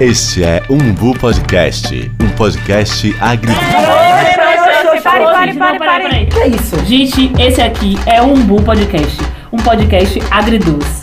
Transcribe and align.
Este 0.00 0.42
é 0.42 0.60
Umbu 0.68 1.16
Podcast, 1.18 2.10
um 2.20 2.28
podcast 2.30 3.14
agrícola. 3.20 3.60
Pare, 5.02 5.54
pare, 5.54 5.78
pare, 5.78 5.78
pare. 5.78 6.26
Que 6.26 6.38
é 6.40 6.48
isso? 6.48 6.84
Gente, 6.84 7.32
esse 7.40 7.62
aqui 7.62 7.96
é 8.04 8.20
o 8.20 8.32
Umbu 8.32 8.60
Podcast, 8.62 9.16
um 9.52 9.56
podcast 9.58 10.20
agridoce. 10.32 11.00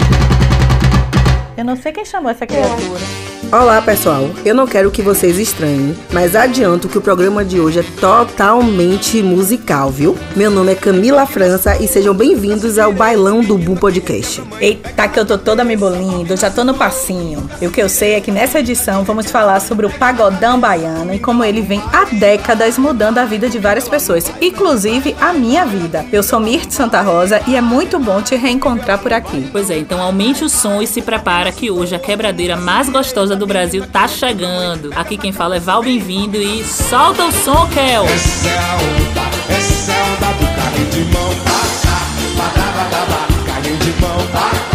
Eu 1.58 1.64
não 1.64 1.78
sei 1.78 1.94
quem 1.94 2.04
chamou 2.04 2.32
essa 2.32 2.46
criatura. 2.46 3.31
Olá 3.52 3.82
pessoal, 3.82 4.30
eu 4.46 4.56
não 4.56 4.66
quero 4.66 4.90
que 4.90 5.02
vocês 5.02 5.38
estranhem, 5.38 5.94
mas 6.14 6.38
adianto 6.38 6.88
que 6.88 6.98
o 6.98 7.02
programa 7.02 7.44
de 7.44 7.60
hoje 7.60 7.80
é 7.80 7.84
totalmente 8.00 9.22
musical, 9.22 9.90
viu? 9.90 10.18
Meu 10.38 10.50
nome 10.50 10.72
é 10.72 10.76
Camila 10.76 11.26
França 11.26 11.76
e 11.76 11.86
sejam 11.86 12.14
bem-vindos 12.14 12.80
ao 12.80 12.94
Bailão 12.94 13.42
do 13.42 13.58
Bu 13.58 13.76
Podcast. 13.76 14.42
Eita, 14.62 15.06
que 15.10 15.20
eu 15.20 15.26
tô 15.26 15.38
toda 15.38 15.66
me 15.66 15.76
bolindo, 15.76 16.38
já 16.38 16.50
tô 16.50 16.64
no 16.64 16.76
passinho. 16.76 17.46
E 17.62 17.68
o 17.68 17.72
que 17.72 17.82
eu 17.82 17.90
sei 17.90 18.14
é 18.14 18.22
que 18.22 18.32
nessa 18.32 18.60
edição 18.60 19.04
vamos 19.04 19.30
falar 19.30 19.60
sobre 19.60 19.86
o 19.86 19.90
pagodão 19.90 20.58
baiano 20.58 21.14
e 21.14 21.20
como 21.20 21.44
ele 21.44 21.62
vem 21.62 21.84
há 21.92 22.06
décadas 22.06 22.78
mudando 22.78 23.18
a 23.18 23.26
vida 23.26 23.50
de 23.50 23.60
várias 23.60 23.90
pessoas, 23.90 24.32
inclusive 24.40 25.14
a 25.20 25.34
minha 25.34 25.66
vida. 25.66 26.06
Eu 26.10 26.24
sou 26.24 26.40
Mirth 26.40 26.72
Santa 26.72 27.02
Rosa 27.02 27.42
e 27.46 27.58
é 27.58 27.62
muito 27.62 28.00
bom 28.00 28.22
te 28.22 28.34
reencontrar 28.38 29.00
por 29.00 29.12
aqui. 29.12 29.50
Pois 29.52 29.70
é, 29.70 29.78
então 29.78 30.02
aumente 30.02 30.42
o 30.42 30.50
som 30.50 30.82
e 30.82 30.88
se 30.88 31.02
prepara 31.02 31.52
que 31.52 31.70
hoje 31.70 31.94
a 31.94 32.00
quebradeira 32.00 32.56
mais 32.56 32.88
gostosa 32.88 33.41
do 33.42 33.48
Brasil 33.48 33.84
tá 33.92 34.08
chegando. 34.08 34.92
Aqui 34.96 35.18
quem 35.18 35.32
fala 35.32 35.56
é 35.56 35.60
Val 35.60 35.82
Bem-vindo 35.82 36.38
e 36.38 36.64
solta 36.64 37.26
o 37.26 37.32
som, 37.32 37.68
Kel! 37.70 38.06
É 38.06 38.08
a 38.08 38.76
é 39.56 40.34
do 40.34 40.46
carrinho 40.56 40.90
de 40.92 41.00
mão 41.12 41.32
carrinho 43.48 43.78
de 43.78 44.02
mão 44.02 44.71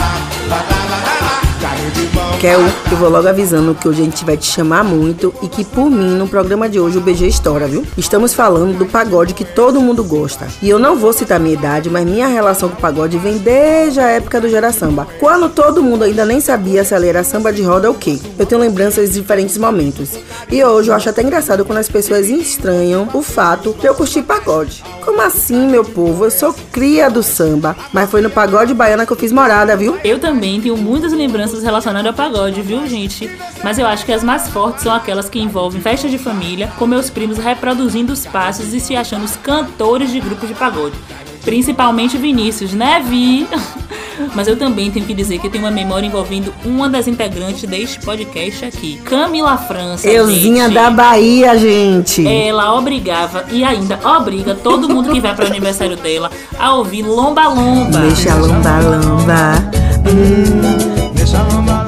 Kel, 2.47 2.61
eu 2.93 2.97
vou 2.97 3.09
logo 3.09 3.27
avisando 3.27 3.75
que 3.75 3.89
hoje 3.89 4.03
a 4.03 4.05
gente 4.05 4.25
vai 4.25 4.37
te 4.37 4.47
chamar 4.47 4.85
muito 4.85 5.35
e 5.43 5.49
que 5.49 5.65
por 5.65 5.91
mim 5.91 6.11
no 6.11 6.29
programa 6.29 6.69
de 6.69 6.79
hoje 6.79 6.97
o 6.97 7.01
BG 7.01 7.27
estoura, 7.27 7.67
viu? 7.67 7.85
Estamos 7.99 8.35
falando 8.35 8.79
do 8.79 8.87
pagode 8.87 9.35
que 9.35 9.45
todo 9.45 9.81
mundo 9.81 10.05
gosta. 10.05 10.47
E 10.63 10.71
eu 10.71 10.79
não 10.79 10.95
vou 10.95 11.13
citar 11.13 11.41
minha 11.41 11.55
idade, 11.55 11.91
mas 11.91 12.07
minha 12.07 12.29
relação 12.29 12.69
com 12.69 12.77
o 12.77 12.81
pagode 12.81 13.19
vem 13.19 13.39
desde 13.39 13.99
a 13.99 14.07
época 14.11 14.41
do 14.41 14.49
Gera 14.49 14.71
Samba, 14.71 15.09
quando 15.19 15.49
todo 15.49 15.83
mundo 15.83 16.05
ainda 16.05 16.25
nem 16.25 16.41
sabia 16.41 16.85
se 16.85 16.95
ela 16.95 17.05
era 17.05 17.25
samba 17.25 17.53
de 17.53 17.63
roda 17.65 17.89
ou 17.89 17.97
o 17.97 17.99
quê. 17.99 18.17
Eu 18.39 18.47
tenho 18.47 18.61
lembranças 18.61 19.09
de 19.09 19.21
diferentes 19.21 19.59
momentos. 19.59 20.11
E 20.49 20.63
hoje 20.63 20.89
eu 20.89 20.95
acho 20.95 21.09
até 21.09 21.23
engraçado 21.23 21.65
quando 21.65 21.79
as 21.79 21.89
pessoas 21.89 22.29
estranham 22.29 23.09
o 23.13 23.23
fato 23.23 23.75
de 23.81 23.87
eu 23.87 23.95
curtir 23.97 24.23
pagode. 24.23 24.85
Como 25.05 25.21
assim, 25.21 25.67
meu 25.67 25.85
povo? 25.85 26.25
Eu 26.25 26.31
sou 26.31 26.55
cria 26.71 27.11
do 27.11 27.25
samba, 27.25 27.77
mas 27.93 28.09
foi 28.09 28.21
no 28.21 28.31
pagode 28.31 28.73
baiana 28.73 29.05
que 29.05 29.13
eu 29.13 29.17
fiz 29.17 29.33
morada, 29.33 29.77
viu? 29.77 29.97
Eu 30.05 30.21
também 30.21 30.61
tenho 30.61 30.77
muitas 30.77 31.13
lembranças 31.13 31.65
relacionadas 31.65 32.07
ao 32.07 32.15
pagode, 32.15 32.36
viu, 32.63 32.87
gente? 32.87 33.31
Mas 33.65 33.79
eu 33.79 33.87
acho 33.87 34.05
que 34.05 34.13
as 34.13 34.23
mais 34.23 34.49
fortes 34.49 34.83
são 34.83 34.95
aquelas 34.95 35.29
que 35.29 35.39
envolvem 35.39 35.81
festa 35.81 36.09
de 36.09 36.19
família, 36.19 36.71
com 36.79 36.87
meus 36.87 37.11
primos 37.11 37.39
reproduzindo 37.39 38.13
os 38.13 38.27
passos 38.27 38.73
e 38.73 38.81
se 38.81 38.95
achando 38.95 39.25
os 39.25 39.37
cantores 39.37 40.11
de 40.11 40.21
grupos 40.21 40.49
de 40.49 40.55
pagode. 40.55 40.97
Principalmente 41.45 42.19
Vinícius, 42.19 42.73
né, 42.73 43.03
Vi? 43.07 43.47
Mas 44.35 44.49
eu 44.49 44.57
também 44.57 44.91
tenho 44.91 45.07
que 45.07 45.15
dizer 45.15 45.39
que 45.39 45.49
tenho 45.49 45.65
uma 45.65 45.71
memória 45.71 46.07
envolvendo 46.07 46.53
uma 46.65 46.89
das 46.89 47.07
integrantes 47.07 47.63
deste 47.69 48.01
podcast 48.01 48.65
aqui, 48.65 48.97
Camila 49.05 49.57
França. 49.57 50.09
Euzinha 50.09 50.65
gente. 50.65 50.75
da 50.75 50.91
Bahia, 50.91 51.57
gente. 51.59 52.27
Ela 52.27 52.75
obrigava 52.75 53.45
e 53.51 53.63
ainda 53.63 53.99
obriga 54.05 54.55
todo 54.55 54.89
mundo 54.89 55.11
que 55.11 55.21
vai 55.21 55.35
para 55.35 55.45
o 55.45 55.49
aniversário 55.49 55.97
dela 55.97 56.31
a 56.59 56.75
ouvir 56.75 57.03
Lomba 57.03 57.47
Lomba. 57.49 57.99
Deixa 58.01 58.35
lomba 58.35 58.79
lomba. 58.81 59.53
Deixa 61.15 61.43
lomba 61.43 61.57
lomba, 61.57 61.86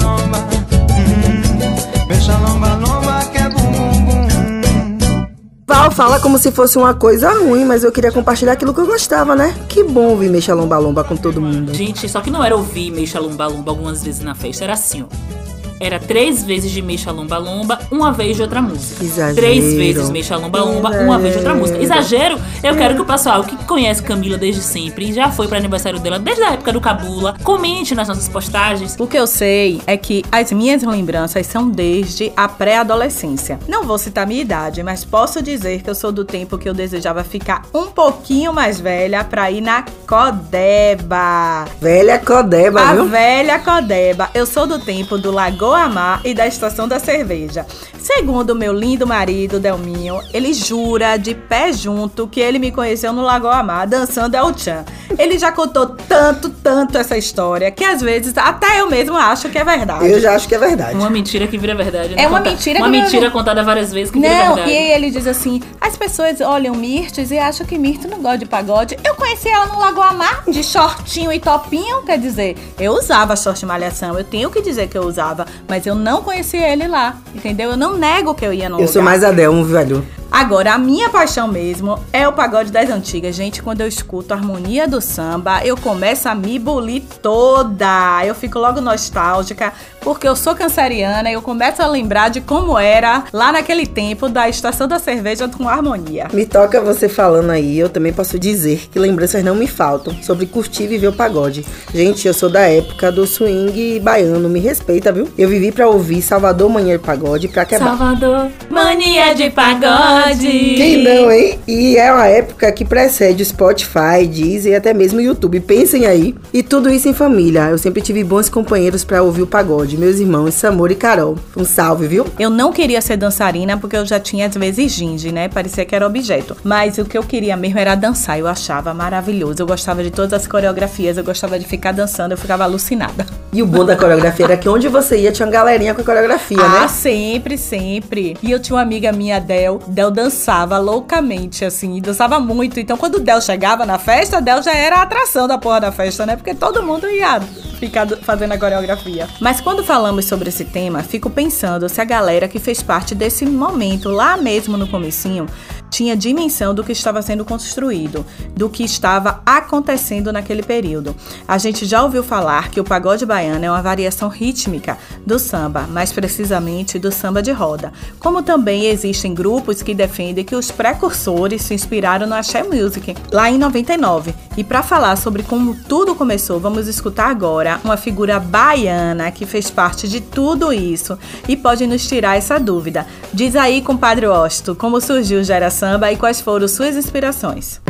fala 5.98 6.20
como 6.20 6.38
se 6.38 6.52
fosse 6.52 6.78
uma 6.78 6.94
coisa 6.94 7.28
ruim, 7.32 7.64
mas 7.64 7.82
eu 7.82 7.90
queria 7.90 8.12
compartilhar 8.12 8.52
aquilo 8.52 8.72
que 8.72 8.80
eu 8.80 8.86
gostava, 8.86 9.34
né? 9.34 9.52
Que 9.68 9.82
bom 9.82 10.10
ouvir 10.10 10.30
Mexa 10.30 10.54
Lomba 10.54 10.78
Lomba 10.78 11.02
com 11.02 11.16
todo 11.16 11.40
mundo. 11.40 11.74
Gente, 11.74 12.08
só 12.08 12.20
que 12.20 12.30
não 12.30 12.44
era 12.44 12.54
ouvir 12.54 12.92
Meixa 12.92 13.18
Lomba 13.18 13.48
Lomba 13.48 13.72
algumas 13.72 14.04
vezes 14.04 14.20
na 14.20 14.32
festa, 14.32 14.62
era 14.62 14.74
assim, 14.74 15.02
ó. 15.02 15.47
Era 15.80 15.98
três 15.98 16.42
vezes 16.44 16.70
de 16.70 16.82
Meixa 16.82 17.10
Lomba 17.12 17.38
Lomba, 17.38 17.78
uma 17.90 18.12
vez 18.12 18.36
de 18.36 18.42
outra 18.42 18.60
música. 18.60 19.02
Exagero. 19.04 19.36
Três 19.36 19.74
vezes 19.74 20.10
Meixa 20.10 20.36
Lomba 20.36 20.60
Lomba, 20.62 20.90
uma 21.00 21.18
vez 21.18 21.32
de 21.34 21.38
outra 21.38 21.54
música. 21.54 21.78
Exagero? 21.82 22.38
Eu 22.62 22.76
quero 22.76 22.94
que 22.94 23.00
o 23.00 23.04
pessoal 23.04 23.44
que 23.44 23.56
conhece 23.64 24.02
Camila 24.02 24.36
desde 24.36 24.60
sempre 24.62 25.10
e 25.10 25.12
já 25.12 25.30
foi 25.30 25.46
para 25.46 25.58
aniversário 25.58 25.98
dela 26.00 26.18
desde 26.18 26.42
a 26.42 26.52
época 26.52 26.72
do 26.72 26.80
Cabula, 26.80 27.36
comente 27.44 27.94
nas 27.94 28.08
nossas 28.08 28.28
postagens. 28.28 28.96
O 28.98 29.06
que 29.06 29.16
eu 29.16 29.26
sei 29.26 29.80
é 29.86 29.96
que 29.96 30.24
as 30.32 30.50
minhas 30.52 30.82
lembranças 30.82 31.46
são 31.46 31.68
desde 31.68 32.32
a 32.36 32.48
pré-adolescência. 32.48 33.58
Não 33.68 33.84
vou 33.84 33.98
citar 33.98 34.26
minha 34.26 34.40
idade, 34.40 34.82
mas 34.82 35.04
posso 35.04 35.40
dizer 35.42 35.82
que 35.82 35.90
eu 35.90 35.94
sou 35.94 36.10
do 36.10 36.24
tempo 36.24 36.58
que 36.58 36.68
eu 36.68 36.74
desejava 36.74 37.22
ficar 37.22 37.62
um 37.72 37.86
pouquinho 37.86 38.52
mais 38.52 38.80
velha 38.80 39.22
pra 39.24 39.50
ir 39.50 39.60
na 39.60 39.84
Codeba. 40.06 41.66
Velha 41.80 42.18
Codeba, 42.18 42.80
A 42.80 42.94
viu? 42.94 43.08
velha 43.08 43.58
Codeba. 43.58 44.30
Eu 44.34 44.46
sou 44.46 44.66
do 44.66 44.78
tempo 44.78 45.16
do 45.18 45.30
Lagoa 45.30 45.67
Mar 45.88 46.20
e 46.24 46.32
da 46.32 46.46
Estação 46.46 46.86
da 46.88 46.98
Cerveja. 46.98 47.66
Segundo 48.00 48.54
meu 48.54 48.72
lindo 48.72 49.06
marido, 49.06 49.58
Delminho, 49.60 50.20
ele 50.32 50.52
jura 50.54 51.16
de 51.16 51.34
pé 51.34 51.72
junto 51.72 52.26
que 52.26 52.40
ele 52.40 52.58
me 52.58 52.70
conheceu 52.70 53.12
no 53.12 53.22
Lagoa 53.22 53.62
Mar 53.62 53.86
dançando 53.86 54.34
El 54.34 54.56
Chan. 54.56 54.84
Ele 55.18 55.38
já 55.38 55.50
contou 55.52 55.86
tanto, 55.88 56.48
tanto 56.48 56.96
essa 56.96 57.16
história 57.18 57.70
que 57.70 57.84
às 57.84 58.00
vezes 58.00 58.36
até 58.36 58.80
eu 58.80 58.88
mesmo 58.88 59.16
acho 59.16 59.48
que 59.48 59.58
é 59.58 59.64
verdade. 59.64 60.06
Eu 60.08 60.20
já 60.20 60.34
acho 60.34 60.48
que 60.48 60.54
é 60.54 60.58
verdade. 60.58 60.94
Uma 60.96 61.10
mentira 61.10 61.46
que 61.46 61.58
vira 61.58 61.74
verdade. 61.74 62.14
né? 62.14 62.22
É 62.22 62.28
uma 62.28 62.38
Conta- 62.38 62.50
mentira 62.50 62.78
Uma 62.78 62.86
que 62.86 62.90
vira 62.92 63.02
mentira 63.02 63.20
verdade. 63.22 63.32
contada 63.38 63.62
várias 63.64 63.92
vezes 63.92 64.10
que 64.10 64.20
vira 64.20 64.32
Não, 64.32 64.54
verdade. 64.54 64.70
e 64.70 64.76
aí 64.78 64.90
ele 64.92 65.10
diz 65.10 65.26
assim: 65.26 65.60
as 65.80 65.96
pessoas 65.96 66.40
olham 66.40 66.74
Mirtes 66.74 67.30
e 67.30 67.38
acham 67.38 67.66
que 67.66 67.76
Mirtes 67.78 68.08
não 68.10 68.18
gosta 68.22 68.38
de 68.38 68.46
pagode. 68.46 68.96
Eu 69.04 69.14
conheci 69.16 69.48
ela 69.48 69.66
no 69.66 69.78
Lagoa 69.78 70.12
Mar, 70.12 70.44
de 70.48 70.62
shortinho 70.62 71.32
e 71.32 71.40
topinho, 71.40 72.02
quer 72.02 72.18
dizer, 72.18 72.56
eu 72.78 72.92
usava 72.92 73.34
short 73.36 73.64
malhação, 73.66 74.16
eu 74.16 74.24
tenho 74.24 74.50
que 74.50 74.62
dizer 74.62 74.88
que 74.88 74.96
eu 74.96 75.02
usava, 75.02 75.46
mas 75.66 75.86
eu 75.86 75.94
não 75.94 76.22
conheci 76.22 76.56
ele 76.56 76.86
lá, 76.86 77.16
entendeu? 77.34 77.70
Eu 77.70 77.76
não 77.76 77.96
nego 77.96 78.34
que 78.34 78.44
eu 78.44 78.52
ia 78.52 78.68
no 78.68 78.80
Eu 78.80 78.86
sou 78.86 79.00
lugar. 79.00 79.12
mais 79.12 79.24
Adel, 79.24 79.64
velho. 79.64 80.06
Agora, 80.30 80.74
a 80.74 80.78
minha 80.78 81.08
paixão 81.08 81.48
mesmo 81.48 81.98
é 82.12 82.28
o 82.28 82.32
pagode 82.34 82.70
das 82.70 82.90
antigas. 82.90 83.34
Gente, 83.34 83.62
quando 83.62 83.80
eu 83.80 83.88
escuto 83.88 84.34
a 84.34 84.36
harmonia 84.36 84.86
do 84.86 85.00
samba, 85.00 85.64
eu 85.64 85.74
começo 85.74 86.28
a 86.28 86.34
me 86.34 86.58
bulir 86.58 87.02
toda. 87.22 88.22
Eu 88.26 88.34
fico 88.34 88.58
logo 88.58 88.78
nostálgica, 88.80 89.72
porque 90.08 90.26
eu 90.26 90.34
sou 90.34 90.54
canceriana 90.54 91.28
e 91.28 91.34
eu 91.34 91.42
começo 91.42 91.82
a 91.82 91.86
lembrar 91.86 92.30
de 92.30 92.40
como 92.40 92.78
era 92.78 93.24
lá 93.30 93.52
naquele 93.52 93.86
tempo 93.86 94.26
da 94.26 94.48
estação 94.48 94.88
da 94.88 94.98
cerveja 94.98 95.46
com 95.48 95.68
harmonia. 95.68 96.28
Me 96.32 96.46
toca 96.46 96.80
você 96.80 97.10
falando 97.10 97.50
aí, 97.50 97.78
eu 97.78 97.90
também 97.90 98.10
posso 98.10 98.38
dizer 98.38 98.88
que 98.90 98.98
lembranças 98.98 99.44
não 99.44 99.54
me 99.54 99.66
faltam 99.66 100.16
sobre 100.22 100.46
curtir 100.46 100.84
e 100.84 100.86
viver 100.86 101.08
o 101.08 101.12
pagode. 101.12 101.62
Gente, 101.92 102.26
eu 102.26 102.32
sou 102.32 102.48
da 102.48 102.62
época 102.62 103.12
do 103.12 103.26
swing 103.26 104.00
baiano, 104.00 104.48
me 104.48 104.60
respeita, 104.60 105.12
viu? 105.12 105.28
Eu 105.36 105.46
vivi 105.46 105.70
pra 105.70 105.86
ouvir 105.86 106.22
Salvador 106.22 106.70
Manhã 106.70 106.96
de 106.96 107.04
Pagode 107.04 107.46
pra 107.48 107.66
quebrar. 107.66 107.88
Salvador, 107.88 108.50
mania 108.70 109.34
de 109.34 109.50
pagode. 109.50 110.48
Quem 110.48 111.02
não, 111.02 111.30
hein? 111.30 111.58
E 111.68 111.98
é 111.98 112.10
uma 112.10 112.26
época 112.26 112.72
que 112.72 112.82
precede 112.82 113.42
o 113.42 113.46
Spotify, 113.46 114.26
Deezer 114.26 114.72
e 114.72 114.74
até 114.74 114.94
mesmo 114.94 115.18
o 115.18 115.22
YouTube. 115.22 115.60
Pensem 115.60 116.06
aí. 116.06 116.34
E 116.50 116.62
tudo 116.62 116.88
isso 116.88 117.10
em 117.10 117.12
família. 117.12 117.68
Eu 117.68 117.76
sempre 117.76 118.00
tive 118.00 118.24
bons 118.24 118.48
companheiros 118.48 119.04
pra 119.04 119.22
ouvir 119.22 119.42
o 119.42 119.46
pagode. 119.46 119.97
Meus 119.98 120.20
irmãos, 120.20 120.54
Samor 120.54 120.92
e 120.92 120.94
Carol. 120.94 121.36
Um 121.56 121.64
salve, 121.64 122.06
viu? 122.06 122.24
Eu 122.38 122.48
não 122.48 122.72
queria 122.72 123.00
ser 123.00 123.16
dançarina 123.16 123.76
porque 123.76 123.96
eu 123.96 124.06
já 124.06 124.20
tinha 124.20 124.46
às 124.46 124.54
vezes 124.54 124.92
ginge, 124.92 125.32
né? 125.32 125.48
Parecia 125.48 125.84
que 125.84 125.92
era 125.92 126.06
objeto. 126.06 126.56
Mas 126.62 126.98
o 126.98 127.04
que 127.04 127.18
eu 127.18 127.22
queria 127.24 127.56
mesmo 127.56 127.80
era 127.80 127.96
dançar. 127.96 128.38
Eu 128.38 128.46
achava 128.46 128.94
maravilhoso. 128.94 129.60
Eu 129.60 129.66
gostava 129.66 130.04
de 130.04 130.12
todas 130.12 130.32
as 130.32 130.46
coreografias. 130.46 131.18
Eu 131.18 131.24
gostava 131.24 131.58
de 131.58 131.64
ficar 131.66 131.90
dançando. 131.90 132.30
Eu 132.30 132.38
ficava 132.38 132.62
alucinada. 132.62 133.26
E 133.50 133.62
o 133.62 133.66
bom 133.66 133.82
da 133.82 133.96
coreografia 133.96 134.44
era 134.44 134.56
que 134.58 134.68
onde 134.68 134.88
você 134.88 135.18
ia 135.22 135.32
tinha 135.32 135.46
uma 135.46 135.52
galerinha 135.52 135.94
com 135.94 136.02
a 136.02 136.04
coreografia, 136.04 136.60
ah, 136.60 136.82
né? 136.82 136.88
sempre, 136.88 137.56
sempre. 137.56 138.36
E 138.42 138.50
eu 138.50 138.60
tinha 138.60 138.76
uma 138.76 138.82
amiga 138.82 139.10
minha, 139.10 139.40
Del. 139.40 139.80
Del 139.86 140.10
dançava 140.10 140.76
loucamente, 140.76 141.64
assim, 141.64 141.98
dançava 142.00 142.38
muito. 142.38 142.78
Então, 142.78 142.98
quando 142.98 143.18
Del 143.18 143.40
chegava 143.40 143.86
na 143.86 143.98
festa, 143.98 144.38
Del 144.42 144.62
já 144.62 144.74
era 144.74 144.96
a 144.96 145.02
atração 145.02 145.48
da 145.48 145.56
porra 145.56 145.80
da 145.80 145.90
festa, 145.92 146.26
né? 146.26 146.36
Porque 146.36 146.54
todo 146.54 146.82
mundo 146.82 147.08
ia 147.08 147.40
ficar 147.80 148.04
do- 148.04 148.18
fazendo 148.18 148.52
a 148.52 148.58
coreografia. 148.58 149.26
Mas 149.40 149.62
quando 149.62 149.82
falamos 149.82 150.26
sobre 150.26 150.50
esse 150.50 150.66
tema, 150.66 151.02
fico 151.02 151.30
pensando 151.30 151.88
se 151.88 152.02
a 152.02 152.04
galera 152.04 152.48
que 152.48 152.58
fez 152.58 152.82
parte 152.82 153.14
desse 153.14 153.46
momento, 153.46 154.10
lá 154.10 154.36
mesmo 154.36 154.76
no 154.76 154.86
comecinho, 154.88 155.46
tinha 155.90 156.16
dimensão 156.16 156.74
do 156.74 156.84
que 156.84 156.92
estava 156.92 157.22
sendo 157.22 157.44
construído, 157.44 158.24
do 158.54 158.68
que 158.68 158.84
estava 158.84 159.42
acontecendo 159.44 160.32
naquele 160.32 160.62
período. 160.62 161.14
A 161.46 161.58
gente 161.58 161.86
já 161.86 162.02
ouviu 162.02 162.22
falar 162.22 162.70
que 162.70 162.80
o 162.80 162.84
pagode 162.84 163.24
baiano 163.26 163.64
é 163.64 163.70
uma 163.70 163.82
variação 163.82 164.28
rítmica 164.28 164.98
do 165.26 165.38
samba, 165.38 165.86
mais 165.88 166.12
precisamente 166.12 166.98
do 166.98 167.10
samba 167.10 167.42
de 167.42 167.52
roda. 167.52 167.92
Como 168.18 168.42
também 168.42 168.86
existem 168.86 169.34
grupos 169.34 169.82
que 169.82 169.94
defendem 169.94 170.44
que 170.44 170.56
os 170.56 170.70
precursores 170.70 171.62
se 171.62 171.74
inspiraram 171.74 172.26
no 172.26 172.34
Axé 172.34 172.62
Music, 172.62 173.16
lá 173.32 173.50
em 173.50 173.58
99, 173.58 174.34
E 174.56 174.64
para 174.64 174.82
falar 174.82 175.16
sobre 175.16 175.42
como 175.42 175.74
tudo 175.74 176.14
começou, 176.14 176.58
vamos 176.58 176.88
escutar 176.88 177.30
agora 177.30 177.80
uma 177.84 177.96
figura 177.96 178.40
baiana 178.40 179.30
que 179.30 179.46
fez 179.46 179.70
parte 179.70 180.08
de 180.08 180.20
tudo 180.20 180.72
isso 180.72 181.16
e 181.46 181.56
pode 181.56 181.86
nos 181.86 182.06
tirar 182.06 182.36
essa 182.36 182.58
dúvida. 182.58 183.06
Diz 183.32 183.54
aí, 183.54 183.80
compadre 183.80 184.26
Osto, 184.26 184.74
como 184.74 185.00
surgiu 185.00 185.40
o 185.40 185.44
Gera 185.44 185.70
Samba 185.78 186.10
e 186.10 186.16
quais 186.16 186.40
foram 186.40 186.66
suas 186.66 186.96
inspirações. 186.96 187.80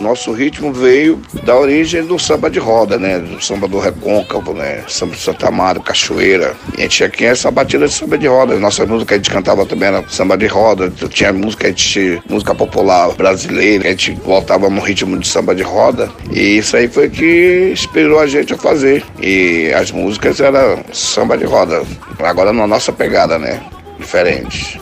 Nosso 0.00 0.32
ritmo 0.32 0.72
veio 0.72 1.22
da 1.44 1.56
origem 1.56 2.04
do 2.04 2.18
samba 2.18 2.50
de 2.50 2.58
roda, 2.58 2.98
né? 2.98 3.20
Do 3.20 3.40
samba 3.40 3.68
do 3.68 3.78
recôncavo, 3.78 4.52
né? 4.54 4.82
Samba 4.88 5.14
de 5.14 5.20
Santa 5.20 5.46
Amaro, 5.46 5.80
Cachoeira. 5.80 6.56
E 6.76 6.80
a 6.80 6.82
gente 6.82 7.04
aqui 7.04 7.24
essa 7.26 7.48
batida 7.52 7.86
de 7.86 7.94
samba 7.94 8.18
de 8.18 8.26
roda. 8.26 8.58
Nossa 8.58 8.84
música 8.84 9.14
a 9.14 9.18
gente 9.18 9.30
cantava 9.30 9.64
também 9.64 9.88
era 9.88 10.04
samba 10.08 10.36
de 10.36 10.48
roda. 10.48 10.90
Tinha 10.90 11.32
música, 11.32 11.68
a 11.68 11.70
gente, 11.70 12.20
música 12.28 12.52
popular 12.56 13.14
brasileira, 13.14 13.86
a 13.86 13.90
gente 13.90 14.14
voltava 14.24 14.68
no 14.68 14.80
ritmo 14.80 15.16
de 15.16 15.28
samba 15.28 15.54
de 15.54 15.62
roda. 15.62 16.10
E 16.32 16.58
isso 16.58 16.76
aí 16.76 16.88
foi 16.88 17.08
que 17.08 17.70
inspirou 17.72 18.18
a 18.18 18.26
gente 18.26 18.52
a 18.52 18.58
fazer. 18.58 19.04
E 19.22 19.72
as 19.72 19.92
músicas 19.92 20.40
eram 20.40 20.84
samba 20.92 21.38
de 21.38 21.44
roda. 21.44 21.84
Agora 22.18 22.52
na 22.52 22.66
nossa 22.66 22.92
pegada, 22.92 23.38
né? 23.38 23.60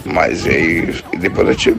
Mas 0.04 0.46
aí 0.46 0.94
depois 1.18 1.48
a 1.48 1.52
gente 1.52 1.76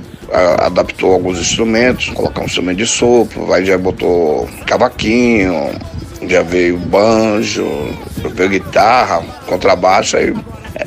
adaptou 0.60 1.14
alguns 1.14 1.40
instrumentos, 1.40 2.10
colocar 2.10 2.42
um 2.42 2.46
instrumento 2.46 2.78
de 2.78 2.88
sopro, 2.88 3.46
vai 3.46 3.66
já 3.66 3.78
botou 3.78 4.48
cavaquinho, 4.66 5.72
já 6.28 6.42
veio 6.42 6.78
banjo, 6.78 7.66
veio 8.34 8.50
guitarra, 8.50 9.24
contrabaixo, 9.48 10.18
aí 10.18 10.34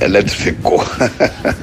eletrificou. 0.01 0.85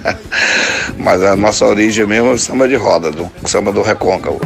Mas 0.97 1.21
a 1.23 1.35
nossa 1.35 1.65
origem 1.65 2.05
mesmo 2.05 2.29
é 2.29 2.33
o 2.33 2.37
samba 2.37 2.67
de 2.67 2.75
roda, 2.75 3.11
do 3.11 3.29
samba 3.45 3.71
do 3.71 3.81
recôncavo. 3.81 4.41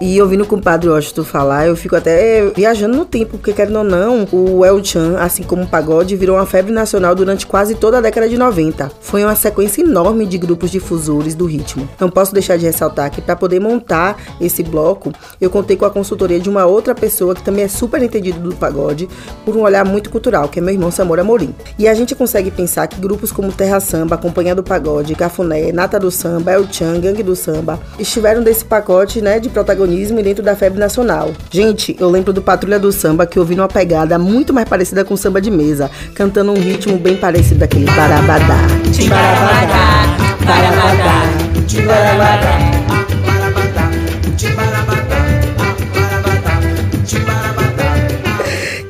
E 0.00 0.20
ouvindo 0.22 0.44
o 0.44 0.46
compadre 0.46 0.88
Washington 0.88 1.24
falar, 1.24 1.66
eu 1.66 1.74
fico 1.74 1.96
até 1.96 2.46
viajando 2.54 2.96
no 2.96 3.04
tempo, 3.04 3.32
porque 3.32 3.52
querendo 3.52 3.78
ou 3.78 3.84
não, 3.84 4.28
o 4.30 4.64
El 4.64 4.82
Chan, 4.84 5.16
assim 5.18 5.42
como 5.42 5.64
o 5.64 5.66
pagode, 5.66 6.14
virou 6.14 6.36
uma 6.36 6.46
febre 6.46 6.72
nacional 6.72 7.16
durante 7.16 7.44
quase 7.44 7.74
toda 7.74 7.98
a 7.98 8.00
década 8.00 8.28
de 8.28 8.38
90. 8.38 8.92
Foi 9.00 9.24
uma 9.24 9.34
sequência 9.34 9.82
enorme 9.82 10.24
de 10.24 10.38
grupos 10.38 10.70
difusores 10.70 11.34
do 11.34 11.46
ritmo. 11.46 11.88
Não 11.98 12.08
posso 12.08 12.32
deixar 12.32 12.56
de 12.56 12.64
ressaltar 12.64 13.10
que 13.10 13.20
para 13.20 13.34
poder 13.34 13.58
montar 13.58 14.16
esse 14.40 14.62
bloco, 14.62 15.12
eu 15.40 15.50
contei 15.50 15.76
com 15.76 15.84
a 15.84 15.90
consultoria 15.90 16.38
de 16.38 16.48
uma 16.48 16.64
outra 16.64 16.94
pessoa 16.94 17.34
que 17.34 17.42
também 17.42 17.64
é 17.64 17.68
super 17.68 18.00
entendido 18.00 18.38
do 18.38 18.54
pagode, 18.54 19.08
por 19.44 19.56
um 19.56 19.62
olhar 19.62 19.84
muito 19.84 20.10
cultural, 20.10 20.48
que 20.48 20.60
é 20.60 20.62
meu 20.62 20.72
irmão 20.72 20.92
Samora 20.92 21.24
Morim. 21.24 21.52
E 21.76 21.88
a 21.88 21.94
gente 21.94 22.14
consegue 22.14 22.52
pensar 22.52 22.86
que 22.86 23.00
grupos 23.00 23.32
como 23.32 23.50
Terra 23.50 23.80
Samba, 23.80 24.16
Companhia 24.16 24.54
do 24.54 24.62
Pagode, 24.62 25.16
Cafuné, 25.16 25.72
Nata 25.72 25.98
do 25.98 26.10
Samba, 26.10 26.52
El 26.52 26.70
Chan, 26.70 27.00
Gangue 27.00 27.24
do 27.24 27.34
Samba, 27.34 27.80
estiveram 27.98 28.44
desse 28.44 28.64
pacote, 28.64 29.20
né, 29.20 29.40
de 29.40 29.48
protagonismo 29.88 30.22
dentro 30.22 30.44
da 30.44 30.54
febre 30.54 30.78
nacional. 30.78 31.32
Gente, 31.50 31.96
eu 31.98 32.10
lembro 32.10 32.32
do 32.32 32.42
Patrulha 32.42 32.78
do 32.78 32.92
Samba 32.92 33.26
que 33.26 33.38
eu 33.38 33.44
vi 33.44 33.54
numa 33.54 33.68
pegada 33.68 34.18
muito 34.18 34.52
mais 34.52 34.68
parecida 34.68 35.04
com 35.04 35.16
samba 35.16 35.40
de 35.40 35.50
mesa, 35.50 35.90
cantando 36.14 36.52
um 36.52 36.60
ritmo 36.60 36.98
bem 36.98 37.16
parecido 37.16 37.60
daquele 37.60 37.86
barabadá. 37.86 38.58
Timbarabadá, 38.92 40.16
barabadá, 40.44 41.22
timbarabadá. 41.66 42.68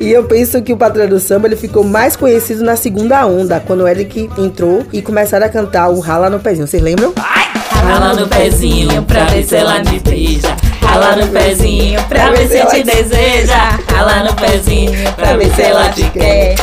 E 0.00 0.10
eu 0.10 0.24
penso 0.24 0.62
que 0.62 0.72
o 0.72 0.76
Patrulha 0.76 1.06
do 1.06 1.20
Samba 1.20 1.48
ele 1.48 1.56
ficou 1.56 1.84
mais 1.84 2.16
conhecido 2.16 2.64
na 2.64 2.76
segunda 2.76 3.26
onda, 3.26 3.60
quando 3.60 3.82
o 3.82 3.88
Eric 3.88 4.30
entrou 4.38 4.86
e 4.90 5.02
começaram 5.02 5.44
a 5.44 5.48
cantar 5.50 5.90
o 5.90 6.00
Rala 6.00 6.30
no 6.30 6.40
Pezinho. 6.40 6.66
Vocês 6.66 6.82
lembram? 6.82 7.12
Rala 7.16 8.14
no 8.14 8.26
pezinho 8.26 9.02
pra 9.02 9.24
ver 9.24 9.44
se 9.44 9.56
ela 9.56 9.82
te 9.82 9.98
beija. 10.00 10.67
Rala 10.88 11.16
no 11.16 11.26
pezinho 11.28 12.02
pra 12.04 12.30
ver 12.30 12.48
se 12.48 12.64
te 12.64 12.82
deseja. 12.82 13.78
Rala 13.92 14.24
no 14.24 14.34
pezinho 14.34 15.12
pra 15.12 15.36
ver 15.36 15.54
se 15.54 15.62
ela 15.62 15.90
te 15.90 16.08
quer. 16.08 16.54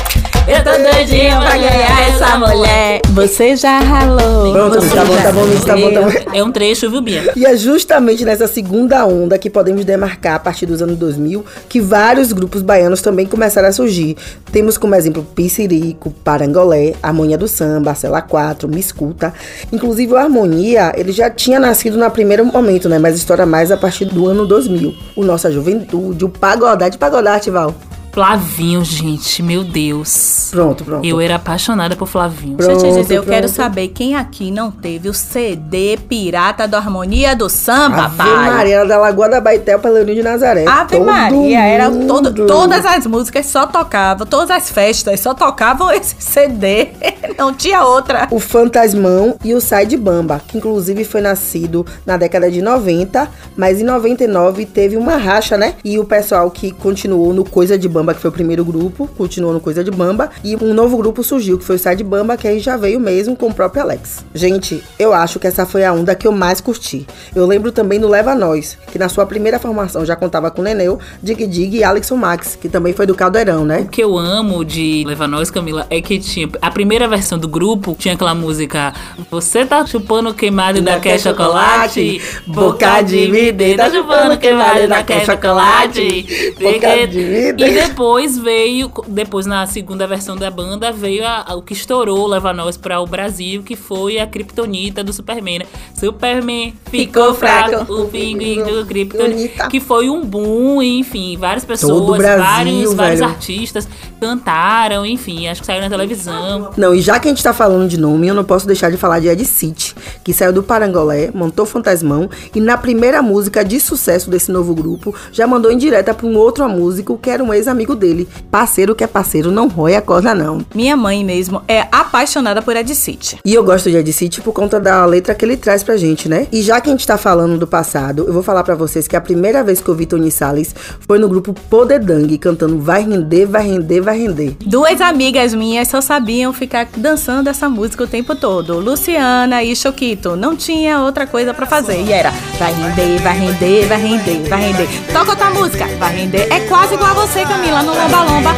Eu 0.47 0.63
tô 0.63 0.69
doidinho 0.77 1.39
pra 1.39 1.57
ganhar 1.57 2.09
essa 2.09 2.37
mulher. 2.37 3.01
Você 3.09 3.55
já 3.55 3.79
ralou. 3.79 4.53
Pronto, 4.53 4.75
você 4.75 4.95
tá 4.95 5.03
bom, 5.03 5.15
já 5.15 5.23
tá 5.23 5.31
bom, 5.31 5.41
tá 5.65 5.75
bom, 5.75 5.91
tá 5.91 6.01
bom. 6.01 6.35
É 6.37 6.43
um 6.43 6.51
trecho, 6.51 6.87
viu, 6.87 7.01
Bia? 7.01 7.33
E 7.35 7.47
é 7.47 7.57
justamente 7.57 8.23
nessa 8.23 8.45
segunda 8.47 9.03
onda 9.07 9.39
que 9.39 9.49
podemos 9.49 9.83
demarcar 9.83 10.35
a 10.35 10.39
partir 10.39 10.67
dos 10.67 10.83
anos 10.83 10.99
2000 10.99 11.43
que 11.67 11.81
vários 11.81 12.31
grupos 12.31 12.61
baianos 12.61 13.01
também 13.01 13.25
começaram 13.25 13.69
a 13.69 13.71
surgir. 13.71 14.17
Temos 14.51 14.77
como 14.77 14.93
exemplo 14.93 15.23
Piscirico, 15.23 16.11
Parangolé, 16.23 16.93
Harmonia 17.01 17.39
do 17.39 17.47
Samba, 17.47 17.95
Cela 17.95 18.21
4, 18.21 18.69
Me 18.69 18.79
Escuta. 18.79 19.33
Inclusive 19.73 20.13
o 20.13 20.17
Harmonia, 20.17 20.93
ele 20.95 21.11
já 21.11 21.27
tinha 21.27 21.59
nascido 21.59 21.97
no 21.97 22.11
primeiro 22.11 22.45
momento, 22.45 22.87
né? 22.87 22.99
Mas 22.99 23.15
estoura 23.15 23.47
mais 23.47 23.71
a 23.71 23.77
partir 23.77 24.05
do 24.05 24.27
ano 24.27 24.45
2000. 24.45 24.93
O 25.15 25.23
Nossa 25.23 25.51
Juventude, 25.51 26.23
o 26.23 26.29
Pagodar 26.29 26.91
de 26.91 26.99
Pagodar, 26.99 27.39
Tival. 27.39 27.73
Flavinho, 28.15 28.81
gente, 28.85 29.43
meu 29.43 29.61
Deus. 29.61 30.47
Pronto, 30.49 30.85
pronto. 30.85 31.05
Eu 31.05 31.19
era 31.19 31.35
apaixonada 31.35 31.97
por 31.97 32.07
Flavinho. 32.07 32.55
Pronto. 32.55 32.71
Deixa 32.71 32.87
eu 32.87 32.93
te 32.93 33.01
dizer, 33.01 33.15
eu 33.15 33.23
pronto. 33.23 33.35
quero 33.35 33.49
saber 33.49 33.89
quem 33.89 34.15
aqui 34.15 34.51
não 34.51 34.71
teve 34.71 35.09
o 35.09 35.13
CD 35.13 35.97
Pirata 35.97 36.65
da 36.65 36.77
Harmonia 36.77 37.35
do 37.35 37.49
Samba, 37.49 38.05
Ave 38.05 38.15
pai. 38.15 38.49
Maria 38.51 38.75
era 38.77 38.87
da 38.87 38.97
Lagoa 38.97 39.27
da 39.27 39.41
Baetel 39.41 39.79
para 39.79 39.91
Leonino 39.91 40.15
de 40.15 40.23
Nazaré. 40.23 40.65
Ave 40.65 40.95
Todo 40.95 41.05
Maria, 41.05 41.59
era 41.59 41.91
todo, 41.91 42.29
mundo. 42.29 42.47
todas 42.47 42.85
as 42.85 43.05
músicas 43.05 43.47
só 43.47 43.67
tocavam, 43.67 44.25
todas 44.25 44.49
as 44.49 44.69
festas 44.71 45.19
só 45.19 45.33
tocavam 45.33 45.91
esse 45.91 46.15
CD. 46.17 46.91
Não 47.37 47.53
tinha 47.53 47.83
outra. 47.83 48.29
O 48.31 48.39
Fantasmão 48.39 49.35
e 49.43 49.53
o 49.53 49.59
Sai 49.59 49.85
de 49.85 49.97
Bamba, 49.97 50.41
que 50.47 50.57
inclusive 50.57 51.03
foi 51.03 51.19
nascido 51.19 51.85
na 52.05 52.15
década 52.15 52.49
de 52.49 52.61
90, 52.61 53.27
mas 53.57 53.81
em 53.81 53.83
99 53.83 54.65
teve 54.65 54.95
uma 54.95 55.17
racha, 55.17 55.57
né? 55.57 55.73
E 55.83 55.99
o 55.99 56.05
pessoal 56.05 56.49
que 56.49 56.71
continuou 56.71 57.33
no 57.33 57.43
Coisa 57.43 57.77
de 57.77 57.89
Bamba, 57.89 58.04
que 58.13 58.21
foi 58.21 58.29
o 58.29 58.33
primeiro 58.33 58.63
grupo, 58.63 59.07
continuou 59.17 59.53
no 59.53 59.59
Coisa 59.59 59.83
de 59.83 59.91
Bamba, 59.91 60.29
e 60.43 60.55
um 60.55 60.73
novo 60.73 60.97
grupo 60.97 61.23
surgiu, 61.23 61.57
que 61.57 61.63
foi 61.63 61.75
o 61.75 61.79
Sai 61.79 61.95
de 61.95 62.03
Bamba, 62.03 62.37
que 62.37 62.47
aí 62.47 62.59
já 62.59 62.77
veio 62.77 62.99
mesmo 62.99 63.35
com 63.35 63.47
o 63.47 63.53
próprio 63.53 63.81
Alex. 63.81 64.25
Gente, 64.33 64.83
eu 64.99 65.13
acho 65.13 65.39
que 65.39 65.47
essa 65.47 65.65
foi 65.65 65.85
a 65.85 65.93
onda 65.93 66.15
que 66.15 66.27
eu 66.27 66.31
mais 66.31 66.61
curti. 66.61 67.05
Eu 67.35 67.45
lembro 67.45 67.71
também 67.71 67.99
do 67.99 68.07
Leva 68.07 68.35
Nós, 68.35 68.77
que 68.91 68.99
na 68.99 69.09
sua 69.09 69.25
primeira 69.25 69.59
formação 69.59 70.05
já 70.05 70.15
contava 70.15 70.51
com 70.51 70.61
Neneu, 70.61 70.99
Dig 71.21 71.45
Dig 71.47 71.77
e 71.77 71.83
Alexson 71.83 72.15
Max, 72.15 72.57
que 72.59 72.69
também 72.69 72.93
foi 72.93 73.05
do 73.05 73.15
Caldeirão, 73.15 73.65
né? 73.65 73.81
O 73.81 73.87
que 73.87 74.03
eu 74.03 74.17
amo 74.17 74.63
de 74.63 75.03
Leva 75.07 75.27
Nós, 75.27 75.49
Camila, 75.49 75.85
é 75.89 76.01
que 76.01 76.19
tinha 76.19 76.49
a 76.61 76.71
primeira 76.71 77.07
versão 77.07 77.37
do 77.37 77.47
grupo, 77.47 77.95
tinha 77.97 78.13
aquela 78.13 78.35
música 78.35 78.93
Você 79.29 79.65
tá 79.65 79.85
chupando 79.85 80.33
queimado 80.33 80.81
da 80.81 80.99
quer 80.99 81.19
chocolate? 81.19 82.21
Boca 82.47 83.01
de 83.01 83.29
vida, 83.31 83.63
tá 83.77 83.89
chupando 83.89 84.37
queimado 84.37 84.87
da 84.87 85.03
quer 85.03 85.25
chocolate? 85.25 86.53
Boca 86.59 87.07
de 87.07 87.23
vida. 87.23 87.65
E 87.75 87.79
depois 87.99 88.37
veio, 88.37 88.91
depois 89.07 89.45
na 89.45 89.65
segunda 89.65 90.05
versão 90.05 90.35
da 90.35 90.51
banda, 90.51 90.91
veio 90.91 91.25
a- 91.25 91.45
a- 91.47 91.55
o 91.55 91.61
que 91.61 91.71
estourou 91.71 92.27
Leva 92.27 92.51
Nós 92.51 92.75
para 92.75 92.99
o 92.99 93.07
Brasil, 93.07 93.63
que 93.63 93.77
foi 93.77 94.19
a 94.19 94.27
Kryptonita 94.27 95.01
do 95.01 95.13
Superman. 95.13 95.59
né? 95.59 95.65
Superman 95.97 96.73
ficou 96.91 97.33
fraco, 97.33 97.93
o 97.93 98.09
pinguim 98.09 98.61
do 98.63 98.85
Kryptonita. 98.85 99.69
Que 99.69 99.79
foi 99.79 100.09
um 100.09 100.25
boom, 100.25 100.81
enfim, 100.83 101.37
várias 101.37 101.63
pessoas, 101.63 102.17
Brasil, 102.17 102.43
vários, 102.43 102.93
vários 102.93 103.21
artistas 103.21 103.87
cantaram, 104.19 105.05
enfim, 105.05 105.47
acho 105.47 105.61
que 105.61 105.67
saiu 105.67 105.81
na 105.81 105.89
televisão. 105.89 106.71
Não, 106.75 106.93
e 106.93 106.99
já 107.01 107.17
que 107.17 107.29
a 107.29 107.31
gente 107.31 107.41
tá 107.43 107.53
falando 107.53 107.87
de 107.87 107.97
nome, 107.97 108.27
eu 108.27 108.35
não 108.35 108.43
posso 108.43 108.67
deixar 108.67 108.91
de 108.91 108.97
falar 108.97 109.19
de 109.21 109.27
Ed 109.29 109.45
City, 109.45 109.95
que 110.21 110.33
saiu 110.33 110.51
do 110.51 110.61
Parangolé, 110.63 111.31
montou 111.33 111.65
Fantasmão 111.65 112.29
e 112.53 112.59
na 112.59 112.77
primeira 112.77 113.21
música 113.21 113.63
de 113.63 113.79
sucesso 113.79 114.29
desse 114.29 114.51
novo 114.51 114.75
grupo, 114.75 115.15
já 115.31 115.47
mandou 115.47 115.71
em 115.71 115.77
direta 115.77 116.13
pra 116.13 116.25
um 116.27 116.35
outro 116.37 116.67
músico 116.67 117.17
que 117.17 117.29
era 117.29 117.41
um 117.43 117.53
ex-amigo 117.53 117.84
dele. 117.93 118.25
Parceiro 118.49 118.95
que 118.95 119.03
é 119.03 119.07
parceiro, 119.07 119.51
não 119.51 119.67
rói 119.67 119.95
a 119.95 120.01
corda 120.01 120.33
não. 120.33 120.65
Minha 120.73 120.95
mãe 120.95 121.25
mesmo 121.25 121.61
é 121.67 121.81
apaixonada 121.91 122.61
por 122.61 122.75
Ed 122.77 122.95
City. 122.95 123.37
E 123.43 123.53
eu 123.53 123.63
gosto 123.65 123.91
de 123.91 123.97
Ed 123.97 124.13
City 124.13 124.39
por 124.39 124.53
conta 124.53 124.79
da 124.79 125.05
letra 125.05 125.35
que 125.35 125.43
ele 125.43 125.57
traz 125.57 125.83
pra 125.83 125.97
gente, 125.97 126.29
né? 126.29 126.47
E 126.51 126.61
já 126.61 126.79
que 126.79 126.89
a 126.89 126.91
gente 126.93 127.05
tá 127.05 127.17
falando 127.17 127.57
do 127.57 127.67
passado, 127.67 128.23
eu 128.25 128.33
vou 128.33 128.41
falar 128.41 128.63
pra 128.63 128.75
vocês 128.75 129.07
que 129.07 129.15
a 129.15 129.21
primeira 129.21 129.63
vez 129.63 129.81
que 129.81 129.89
eu 129.89 129.95
vi 129.95 130.05
Tony 130.05 130.31
Salles 130.31 130.73
foi 131.01 131.19
no 131.19 131.27
grupo 131.27 131.53
Podedang, 131.53 132.37
cantando 132.37 132.79
Vai 132.79 133.03
Render, 133.03 133.45
Vai 133.45 133.67
Render, 133.67 134.01
Vai 134.01 134.17
Render. 134.17 134.55
Duas 134.65 135.01
amigas 135.01 135.53
minhas 135.53 135.87
só 135.89 135.99
sabiam 135.99 136.53
ficar 136.53 136.87
dançando 136.95 137.49
essa 137.49 137.67
música 137.67 138.03
o 138.03 138.07
tempo 138.07 138.35
todo. 138.35 138.79
Luciana 138.79 139.63
e 139.63 139.75
Choquito. 139.75 140.35
Não 140.35 140.55
tinha 140.55 141.01
outra 141.01 141.27
coisa 141.27 141.53
pra 141.53 141.65
fazer. 141.65 142.01
E 142.01 142.11
era 142.11 142.31
vai 142.57 142.73
render, 142.73 143.19
vai 143.21 143.37
render, 143.37 143.87
vai 143.87 144.01
render, 144.01 144.49
vai 144.49 144.61
render. 144.61 144.87
Toca 145.11 145.31
outra 145.31 145.49
música, 145.49 145.87
vai 145.97 146.15
render. 146.15 146.47
É 146.51 146.61
quase 146.67 146.93
igual 146.93 147.11
a 147.11 147.13
você, 147.13 147.43
Camila, 147.43 147.64
no 147.71 147.93
Lomba 147.93 148.21
Lomba. 148.23 148.55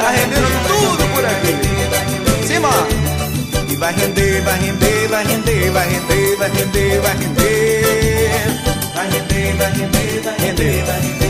Tá 0.00 0.10
rendendo 0.10 0.48
tudo 0.68 1.04
por 1.14 1.24
aqui. 1.24 2.46
Cima! 2.46 2.68
E 3.68 3.76
vai 3.76 3.92
render, 3.92 4.42
vai 4.42 4.58
render, 4.58 5.08
vai 5.08 5.24
render, 5.24 5.70
vai 5.70 5.88
render, 5.88 6.36
vai 6.36 6.50
render, 6.50 7.00
vai 7.00 7.16
render. 7.16 8.24
Vai 8.94 9.10
render, 9.10 9.56
vai 9.56 9.72
render, 9.72 10.20
vai 10.22 10.38
render, 10.38 10.84
vai 10.84 11.00
render, 11.00 11.23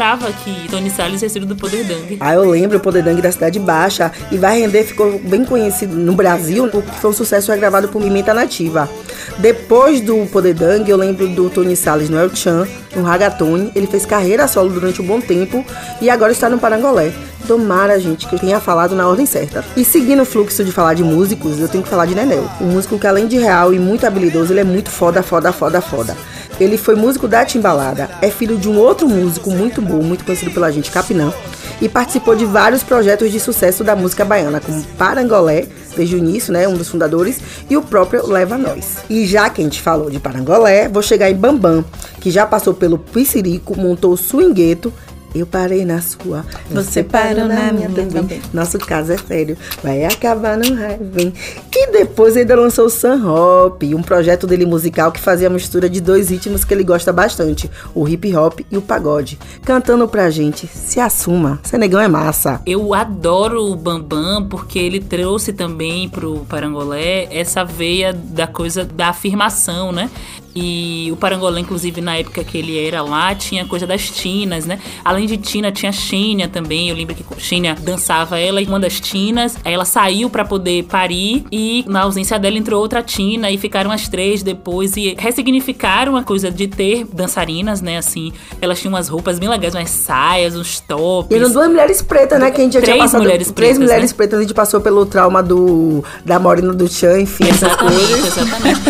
lembrava 0.00 0.32
que 0.32 0.66
Tony 0.70 0.88
Salles 0.88 1.18
tinha 1.18 1.28
sido 1.28 1.44
do 1.44 1.54
Poder 1.54 1.84
Dang. 1.84 2.16
Ah, 2.20 2.32
eu 2.32 2.48
lembro 2.48 2.78
o 2.78 2.80
Poder 2.80 3.02
Dang 3.02 3.20
da 3.20 3.30
Cidade 3.30 3.58
Baixa 3.58 4.10
e 4.32 4.38
Vai 4.38 4.58
Render 4.58 4.82
ficou 4.82 5.18
bem 5.18 5.44
conhecido 5.44 5.94
no 5.94 6.14
Brasil, 6.14 6.68
porque 6.68 6.90
foi 6.92 7.10
um 7.10 7.12
sucesso 7.12 7.54
gravado 7.54 7.86
por 7.88 8.00
Pimenta 8.00 8.32
Nativa. 8.32 8.88
Depois 9.36 10.00
do 10.00 10.26
Poder 10.32 10.54
Dang, 10.54 10.90
eu 10.90 10.96
lembro 10.96 11.28
do 11.28 11.50
Tony 11.50 11.76
Salles 11.76 12.08
no 12.08 12.18
El 12.18 12.34
Chan, 12.34 12.66
no 12.96 13.02
Ragatone. 13.02 13.72
Ele 13.74 13.86
fez 13.86 14.06
carreira 14.06 14.48
solo 14.48 14.70
durante 14.70 15.02
um 15.02 15.06
bom 15.06 15.20
tempo 15.20 15.62
e 16.00 16.08
agora 16.08 16.32
está 16.32 16.48
no 16.48 16.58
Parangolé. 16.58 17.12
Tomara, 17.46 18.00
gente, 18.00 18.26
que 18.26 18.34
eu 18.34 18.38
tenha 18.38 18.58
falado 18.58 18.94
na 18.94 19.06
ordem 19.06 19.26
certa. 19.26 19.62
E 19.76 19.84
seguindo 19.84 20.22
o 20.22 20.24
fluxo 20.24 20.64
de 20.64 20.72
falar 20.72 20.94
de 20.94 21.04
músicos, 21.04 21.58
eu 21.58 21.68
tenho 21.68 21.84
que 21.84 21.90
falar 21.90 22.06
de 22.06 22.14
Nenel. 22.14 22.48
Um 22.58 22.68
músico 22.68 22.98
que, 22.98 23.06
além 23.06 23.26
de 23.26 23.36
real 23.36 23.74
e 23.74 23.78
muito 23.78 24.06
habilidoso, 24.06 24.52
ele 24.52 24.60
é 24.60 24.64
muito 24.64 24.90
foda, 24.90 25.22
foda, 25.22 25.52
foda, 25.52 25.80
foda. 25.82 26.16
Ele 26.60 26.76
foi 26.76 26.94
músico 26.94 27.26
da 27.26 27.42
Timbalada, 27.42 28.10
é 28.20 28.30
filho 28.30 28.58
de 28.58 28.68
um 28.68 28.78
outro 28.78 29.08
músico 29.08 29.50
muito 29.50 29.80
bom, 29.80 30.02
muito 30.02 30.26
conhecido 30.26 30.50
pela 30.50 30.70
gente, 30.70 30.90
Capinã, 30.90 31.32
e 31.80 31.88
participou 31.88 32.36
de 32.36 32.44
vários 32.44 32.82
projetos 32.82 33.32
de 33.32 33.40
sucesso 33.40 33.82
da 33.82 33.96
música 33.96 34.26
baiana, 34.26 34.60
como 34.60 34.84
Parangolé, 34.98 35.66
desde 35.96 36.14
o 36.14 36.18
início, 36.18 36.52
né, 36.52 36.68
um 36.68 36.74
dos 36.74 36.90
fundadores, 36.90 37.40
e 37.70 37.78
o 37.78 37.82
próprio 37.82 38.26
Leva 38.26 38.58
Nós. 38.58 38.98
E 39.08 39.26
já 39.26 39.48
que 39.48 39.62
a 39.62 39.64
gente 39.64 39.80
falou 39.80 40.10
de 40.10 40.20
Parangolé, 40.20 40.86
vou 40.86 41.02
chegar 41.02 41.30
em 41.30 41.34
Bambam, 41.34 41.82
que 42.20 42.30
já 42.30 42.44
passou 42.44 42.74
pelo 42.74 42.98
Piscirico, 42.98 43.74
montou 43.80 44.12
o 44.12 44.16
Swingueto, 44.18 44.92
eu 45.34 45.46
parei 45.46 45.84
na 45.84 46.00
sua, 46.00 46.44
Você 46.70 47.02
parou 47.02 47.46
na 47.46 47.72
minha 47.72 47.88
também. 47.88 48.40
Nosso 48.52 48.78
caso 48.78 49.12
é 49.12 49.18
sério, 49.18 49.56
vai 49.82 50.04
acabar 50.04 50.56
no 50.56 50.74
raiva. 50.74 51.32
E 51.72 51.92
depois 51.92 52.36
ainda 52.36 52.56
lançou 52.56 52.86
o 52.86 52.90
Sun 52.90 53.26
Hop, 53.26 53.82
um 53.82 54.02
projeto 54.02 54.46
dele 54.46 54.66
musical 54.66 55.12
que 55.12 55.20
fazia 55.20 55.46
a 55.48 55.50
mistura 55.50 55.88
de 55.88 56.00
dois 56.00 56.30
ritmos 56.30 56.64
que 56.64 56.74
ele 56.74 56.84
gosta 56.84 57.12
bastante, 57.12 57.70
o 57.94 58.08
hip 58.08 58.34
hop 58.34 58.60
e 58.70 58.76
o 58.76 58.82
pagode. 58.82 59.38
Cantando 59.64 60.06
pra 60.08 60.30
gente, 60.30 60.66
se 60.66 61.00
assuma, 61.00 61.60
Senegão 61.62 62.00
é 62.00 62.08
massa. 62.08 62.60
Eu 62.66 62.92
adoro 62.94 63.64
o 63.70 63.76
Bambam 63.76 64.46
porque 64.48 64.78
ele 64.78 65.00
trouxe 65.00 65.52
também 65.52 66.08
pro 66.08 66.44
Parangolé 66.48 67.28
essa 67.30 67.64
veia 67.64 68.12
da 68.12 68.46
coisa 68.46 68.84
da 68.84 69.08
afirmação, 69.08 69.92
né? 69.92 70.10
E 70.54 71.08
o 71.12 71.16
Parangolé, 71.16 71.60
inclusive, 71.60 72.00
na 72.00 72.16
época 72.16 72.42
que 72.42 72.58
ele 72.58 72.78
era 72.84 73.02
lá, 73.02 73.34
tinha 73.34 73.64
coisa 73.66 73.86
das 73.86 74.10
tinas, 74.10 74.66
né? 74.66 74.78
Além 75.04 75.26
de 75.26 75.36
tina, 75.36 75.70
tinha 75.70 75.92
Xênia 75.92 76.48
também. 76.48 76.88
Eu 76.88 76.96
lembro 76.96 77.14
que 77.14 77.24
Xênia 77.40 77.76
dançava 77.80 78.38
ela 78.38 78.60
e 78.60 78.66
uma 78.66 78.80
das 78.80 78.98
tinas. 79.00 79.56
Aí 79.64 79.72
ela 79.72 79.84
saiu 79.84 80.28
pra 80.28 80.44
poder 80.44 80.84
parir 80.84 81.44
e 81.52 81.84
na 81.88 82.02
ausência 82.02 82.38
dela 82.38 82.56
entrou 82.56 82.80
outra 82.80 83.02
tina 83.02 83.50
e 83.50 83.58
ficaram 83.58 83.90
as 83.90 84.08
três 84.08 84.42
depois 84.42 84.96
e 84.96 85.14
ressignificaram 85.18 86.16
a 86.16 86.22
coisa 86.22 86.50
de 86.50 86.66
ter 86.68 87.04
dançarinas, 87.12 87.80
né? 87.80 87.98
Assim, 87.98 88.32
elas 88.60 88.80
tinham 88.80 88.92
umas 88.94 89.08
roupas 89.08 89.38
bem 89.38 89.48
legais, 89.48 89.74
umas 89.74 89.90
saias, 89.90 90.56
uns 90.56 90.80
tops. 90.80 91.30
E 91.30 91.34
eram 91.38 91.50
duas 91.50 91.68
mulheres 91.68 92.02
pretas, 92.02 92.38
né? 92.40 92.50
Que 92.50 92.60
a 92.60 92.64
gente 92.64 92.72
já 92.74 92.80
Três 92.80 92.94
tinha 92.94 93.04
passado. 93.04 93.20
mulheres 93.22 93.50
três 93.50 93.54
pretas, 93.54 93.78
mulheres 93.78 94.10
né? 94.10 94.16
pretas, 94.16 94.38
a 94.38 94.42
gente 94.42 94.54
passou 94.54 94.80
pelo 94.80 95.06
trauma 95.06 95.42
do 95.42 96.04
da 96.24 96.38
Morena 96.38 96.72
do 96.72 96.88
Chan, 96.88 97.20
enfim, 97.20 97.44
essas 97.44 97.62
Exatamente, 97.70 98.06
coisas. 98.08 98.36
exatamente. 98.36 98.80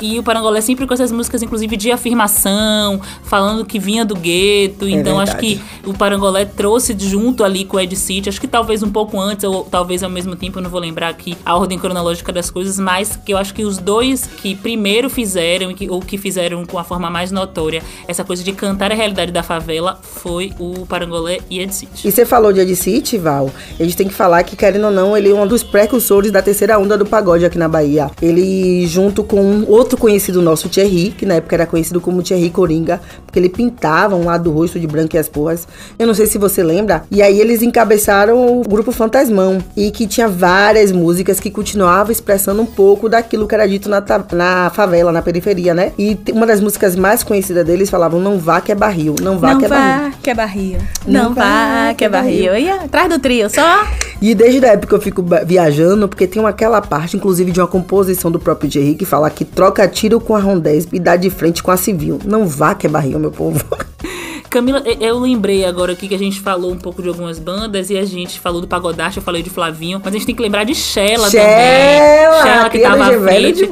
E, 0.00 0.14
e 0.14 0.18
o 0.18 0.22
Parangolé 0.22 0.60
sempre 0.60 0.86
com 0.86 0.94
essas 1.04 1.12
músicas, 1.12 1.42
inclusive, 1.42 1.76
de 1.76 1.90
afirmação, 1.90 3.00
falando 3.22 3.64
que 3.64 3.78
vinha 3.78 4.04
do 4.04 4.16
gueto. 4.16 4.88
então, 4.88 5.20
acho 5.20 5.36
que 5.36 5.56
verdade. 5.56 5.80
o 5.84 5.94
Parangolé 5.94 6.44
trouxe 6.44 6.96
junto 6.98 7.44
ali 7.44 7.64
com 7.64 7.76
o 7.76 7.80
Ed 7.80 7.94
City, 7.94 8.28
acho 8.28 8.40
que 8.40 8.48
talvez 8.48 8.82
um 8.82 8.90
pouco 8.90 9.20
antes, 9.20 9.44
ou 9.44 9.64
talvez 9.64 10.02
ao 10.02 10.10
mesmo 10.10 10.34
tempo, 10.34 10.58
eu 10.58 10.62
não 10.62 10.70
vou 10.70 10.80
lembrar 10.80 11.08
aqui 11.08 11.36
a 11.44 11.56
ordem 11.56 11.78
cronológica 11.78 12.32
das 12.32 12.50
coisas, 12.50 12.78
mas 12.78 13.16
que 13.16 13.32
eu 13.32 13.36
acho 13.36 13.52
que 13.52 13.64
os 13.64 13.78
dois 13.78 14.26
que 14.26 14.54
primeiro 14.54 15.10
fizeram, 15.10 15.74
ou 15.90 16.00
que 16.00 16.16
fizeram 16.16 16.64
com 16.64 16.78
a 16.78 16.84
forma 16.84 17.10
mais 17.10 17.30
notória, 17.30 17.82
essa 18.08 18.24
coisa 18.24 18.42
de 18.42 18.52
cantar 18.52 18.90
a 18.90 18.94
realidade 18.94 19.30
da 19.30 19.42
favela, 19.42 19.98
foi 20.02 20.52
o 20.58 20.86
Parangolé 20.86 21.40
e 21.50 21.60
Ed 21.60 21.74
City. 21.74 22.08
E 22.08 22.12
você 22.12 22.24
falou 22.24 22.52
de 22.52 22.60
Ed 22.60 22.74
City, 22.74 23.18
Val. 23.18 23.50
A 23.78 23.82
gente 23.82 23.96
tem 23.96 24.08
que 24.08 24.14
falar 24.14 24.42
que, 24.44 24.56
querendo 24.56 24.86
ou 24.86 24.90
não, 24.90 25.16
ele 25.16 25.30
é 25.30 25.34
um 25.34 25.46
dos 25.46 25.62
precursores 25.62 26.30
da 26.30 26.40
terceira 26.40 26.78
onda 26.78 26.96
do 26.96 27.04
pagode 27.04 27.44
aqui 27.44 27.58
na 27.58 27.68
Bahia. 27.68 28.10
Ele, 28.22 28.86
junto 28.86 29.22
com 29.22 29.64
outro 29.68 29.98
conhecido 29.98 30.40
nosso, 30.40 30.68
Thierry, 30.68 30.93
que 31.16 31.26
na 31.26 31.34
época 31.34 31.56
era 31.56 31.66
conhecido 31.66 32.00
como 32.00 32.22
Thierry 32.22 32.50
Coringa, 32.50 33.00
porque 33.24 33.38
ele 33.38 33.48
pintava 33.48 34.14
um 34.14 34.24
lado 34.24 34.44
do 34.44 34.52
rosto 34.52 34.78
de 34.78 34.86
branco 34.86 35.16
e 35.16 35.18
as 35.18 35.28
porras. 35.28 35.66
Eu 35.98 36.06
não 36.06 36.14
sei 36.14 36.26
se 36.26 36.38
você 36.38 36.62
lembra. 36.62 37.04
E 37.10 37.22
aí 37.22 37.40
eles 37.40 37.62
encabeçaram 37.62 38.60
o 38.60 38.62
grupo 38.62 38.92
Fantasmão. 38.92 39.58
E 39.76 39.90
que 39.90 40.06
tinha 40.06 40.28
várias 40.28 40.92
músicas 40.92 41.40
que 41.40 41.50
continuavam 41.50 42.12
expressando 42.12 42.62
um 42.62 42.66
pouco 42.66 43.08
daquilo 43.08 43.46
que 43.46 43.54
era 43.54 43.66
dito 43.66 43.88
na, 43.88 44.02
na 44.32 44.70
favela, 44.70 45.12
na 45.12 45.22
periferia, 45.22 45.74
né? 45.74 45.92
E 45.98 46.18
uma 46.32 46.46
das 46.46 46.60
músicas 46.60 46.96
mais 46.96 47.22
conhecidas 47.22 47.64
deles 47.64 47.90
falavam: 47.90 48.20
Não 48.20 48.38
vá 48.38 48.60
que 48.60 48.72
é 48.72 48.74
barril, 48.74 49.14
não 49.20 49.38
vá 49.38 49.52
não 49.52 49.58
que 49.58 49.66
é 49.66 49.68
barril. 49.68 50.10
vá, 50.10 50.16
que 50.22 50.30
é 50.30 50.34
barril. 50.34 50.78
Não 51.06 51.24
Não, 51.24 51.34
vá, 51.34 51.42
vá, 51.88 51.94
que 51.94 52.04
é 52.04 52.08
barril. 52.08 52.56
E 52.56 52.70
atrás 52.70 53.08
do 53.08 53.18
trio, 53.18 53.48
só. 53.48 53.84
E 54.20 54.34
desde 54.34 54.64
a 54.64 54.72
época 54.72 54.94
eu 54.94 55.00
fico 55.00 55.24
viajando, 55.44 56.08
porque 56.08 56.26
tem 56.26 56.44
aquela 56.44 56.80
parte, 56.80 57.16
inclusive, 57.16 57.50
de 57.50 57.60
uma 57.60 57.66
composição 57.66 58.30
do 58.30 58.38
próprio 58.38 58.70
Jerry 58.70 58.94
que 58.94 59.04
fala 59.04 59.30
que 59.30 59.44
troca 59.44 59.86
tiro 59.88 60.20
com 60.20 60.34
a 60.34 60.40
rondez 60.40 60.86
e 60.92 60.98
dá 60.98 61.16
de 61.16 61.30
frente 61.30 61.62
com 61.62 61.70
a 61.70 61.76
civil. 61.76 62.18
Não 62.24 62.46
vá 62.46 62.74
que 62.74 62.86
é 62.86 62.90
barril, 62.90 63.18
meu 63.18 63.30
povo. 63.30 63.64
Camila, 64.54 64.80
e- 64.86 65.04
eu 65.04 65.18
lembrei 65.18 65.64
agora 65.64 65.94
aqui 65.94 66.06
que 66.06 66.14
a 66.14 66.18
gente 66.18 66.38
falou 66.40 66.70
um 66.70 66.78
pouco 66.78 67.02
de 67.02 67.08
algumas 67.08 67.40
bandas 67.40 67.90
e 67.90 67.98
a 67.98 68.04
gente 68.04 68.38
falou 68.38 68.60
do 68.60 68.68
Pagodaste, 68.68 69.16
eu 69.18 69.22
falei 69.22 69.42
de 69.42 69.50
Flavinho, 69.50 70.00
mas 70.02 70.14
a 70.14 70.16
gente 70.16 70.26
tem 70.26 70.34
que 70.34 70.40
lembrar 70.40 70.62
de 70.62 70.76
Shella 70.76 71.28
também. 71.28 71.44
Shella, 71.44 72.42
Shella 72.44 72.70
que 72.70 72.78
tava 72.78 73.04
à 73.06 73.20
frente. 73.20 73.70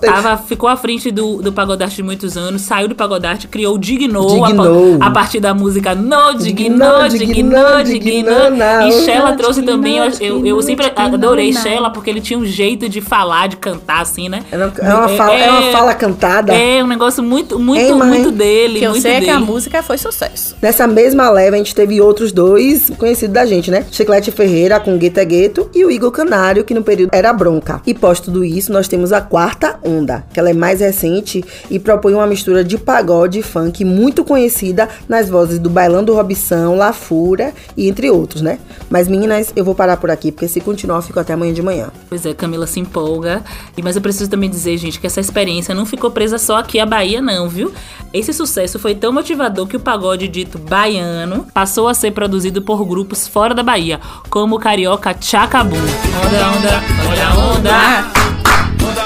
Tava, 0.00 0.36
ficou 0.38 0.70
à 0.70 0.76
frente 0.76 1.10
do, 1.10 1.42
do 1.42 1.52
Pagodaste 1.52 1.96
de 1.96 2.02
muitos 2.02 2.34
anos, 2.38 2.62
saiu 2.62 2.88
do 2.88 2.94
Pagodaste, 2.94 3.46
criou 3.46 3.74
o 3.74 3.78
Dignou, 3.78 4.42
a 4.42 4.46
Dignou. 4.48 4.96
A, 5.02 5.10
partir 5.10 5.38
da 5.38 5.52
música 5.52 5.94
No 5.94 6.32
Dignou, 6.32 7.06
Dignou, 7.08 7.10
Dignou, 7.10 7.82
Dignou, 7.84 7.84
Dignou. 7.84 8.50
na 8.52 8.88
E. 8.88 9.04
Shella 9.04 9.36
trouxe 9.36 9.62
também, 9.62 9.98
eu, 9.98 10.10
eu, 10.18 10.46
eu 10.46 10.62
sempre 10.62 10.90
adorei. 10.96 11.52
Shella 11.52 11.90
porque 11.90 12.08
ele 12.08 12.22
tinha 12.22 12.38
um 12.38 12.46
jeito 12.46 12.88
de 12.88 13.02
falar, 13.02 13.48
de 13.48 13.58
cantar 13.58 14.00
assim, 14.00 14.30
né? 14.30 14.42
É 14.50 14.56
uma, 14.56 14.72
é 14.78 14.94
uma 14.94 15.08
fala, 15.10 15.34
é 15.34 15.50
uma 15.50 15.72
fala 15.72 15.94
cantada. 15.94 16.54
É 16.54 16.82
um 16.82 16.86
negócio 16.86 17.22
muito, 17.22 17.58
muito, 17.58 17.82
Ei, 17.82 17.92
muito 17.92 18.30
dele, 18.30 18.78
Que 18.78 18.86
eu 18.86 18.92
muito 18.92 19.02
sei 19.02 19.12
é 19.12 19.14
que 19.16 19.26
dele. 19.26 19.32
a 19.32 19.40
música 19.40 19.82
foi 19.82 19.98
sucesso. 19.98 20.21
Nessa 20.60 20.86
mesma 20.86 21.30
leva, 21.30 21.56
a 21.56 21.58
gente 21.58 21.74
teve 21.74 22.00
outros 22.00 22.32
dois 22.32 22.90
conhecidos 22.98 23.34
da 23.34 23.44
gente, 23.46 23.70
né? 23.70 23.84
Chiclete 23.90 24.30
Ferreira 24.30 24.78
com 24.78 24.96
Gueto 24.96 25.20
é 25.20 25.24
Gueto 25.24 25.70
e 25.74 25.84
o 25.84 25.90
Igor 25.90 26.10
Canário, 26.10 26.64
que 26.64 26.74
no 26.74 26.82
período 26.82 27.10
era 27.12 27.32
bronca. 27.32 27.80
E 27.86 27.94
pós 27.94 28.20
tudo 28.20 28.44
isso, 28.44 28.72
nós 28.72 28.88
temos 28.88 29.12
a 29.12 29.20
quarta 29.20 29.78
onda, 29.82 30.24
que 30.32 30.38
ela 30.38 30.50
é 30.50 30.52
mais 30.52 30.80
recente 30.80 31.44
e 31.70 31.78
propõe 31.78 32.14
uma 32.14 32.26
mistura 32.26 32.62
de 32.62 32.78
pagode 32.78 33.38
e 33.38 33.42
funk 33.42 33.84
muito 33.84 34.24
conhecida 34.24 34.88
nas 35.08 35.28
vozes 35.28 35.58
do 35.58 35.70
Bailando 35.70 36.14
Robson, 36.14 36.76
La 36.76 36.92
Fura 36.92 37.52
e 37.76 37.88
entre 37.88 38.10
outros, 38.10 38.42
né? 38.42 38.58
Mas 38.90 39.08
meninas, 39.08 39.52
eu 39.56 39.64
vou 39.64 39.74
parar 39.74 39.96
por 39.96 40.10
aqui, 40.10 40.30
porque 40.30 40.48
se 40.48 40.60
continuar, 40.60 40.96
eu 40.96 41.02
fico 41.02 41.18
até 41.18 41.32
amanhã 41.32 41.52
de 41.52 41.62
manhã. 41.62 41.90
Pois 42.08 42.24
é, 42.26 42.34
Camila 42.34 42.66
se 42.66 42.80
empolga. 42.80 43.42
E 43.76 43.82
mas 43.82 43.96
eu 43.96 44.02
preciso 44.02 44.30
também 44.30 44.50
dizer, 44.50 44.76
gente, 44.76 45.00
que 45.00 45.06
essa 45.06 45.20
experiência 45.20 45.74
não 45.74 45.86
ficou 45.86 46.10
presa 46.10 46.38
só 46.38 46.56
aqui 46.58 46.78
à 46.78 46.86
Bahia, 46.86 47.20
não, 47.20 47.48
viu? 47.48 47.72
Esse 48.12 48.32
sucesso 48.32 48.78
foi 48.78 48.94
tão 48.94 49.12
motivador 49.12 49.66
que 49.66 49.76
o 49.76 49.80
pagode 49.80 50.11
dito 50.16 50.58
baiano 50.58 51.46
passou 51.52 51.88
a 51.88 51.94
ser 51.94 52.12
produzido 52.12 52.62
por 52.62 52.84
grupos 52.84 53.26
fora 53.26 53.54
da 53.54 53.62
Bahia, 53.62 54.00
como 54.30 54.56
o 54.56 54.58
carioca 54.58 55.16
Chacabum. 55.20 55.76
Onda, 55.76 56.48
onda, 56.58 56.82
olha 57.10 57.28
a 57.28 57.34
onda. 57.56 58.21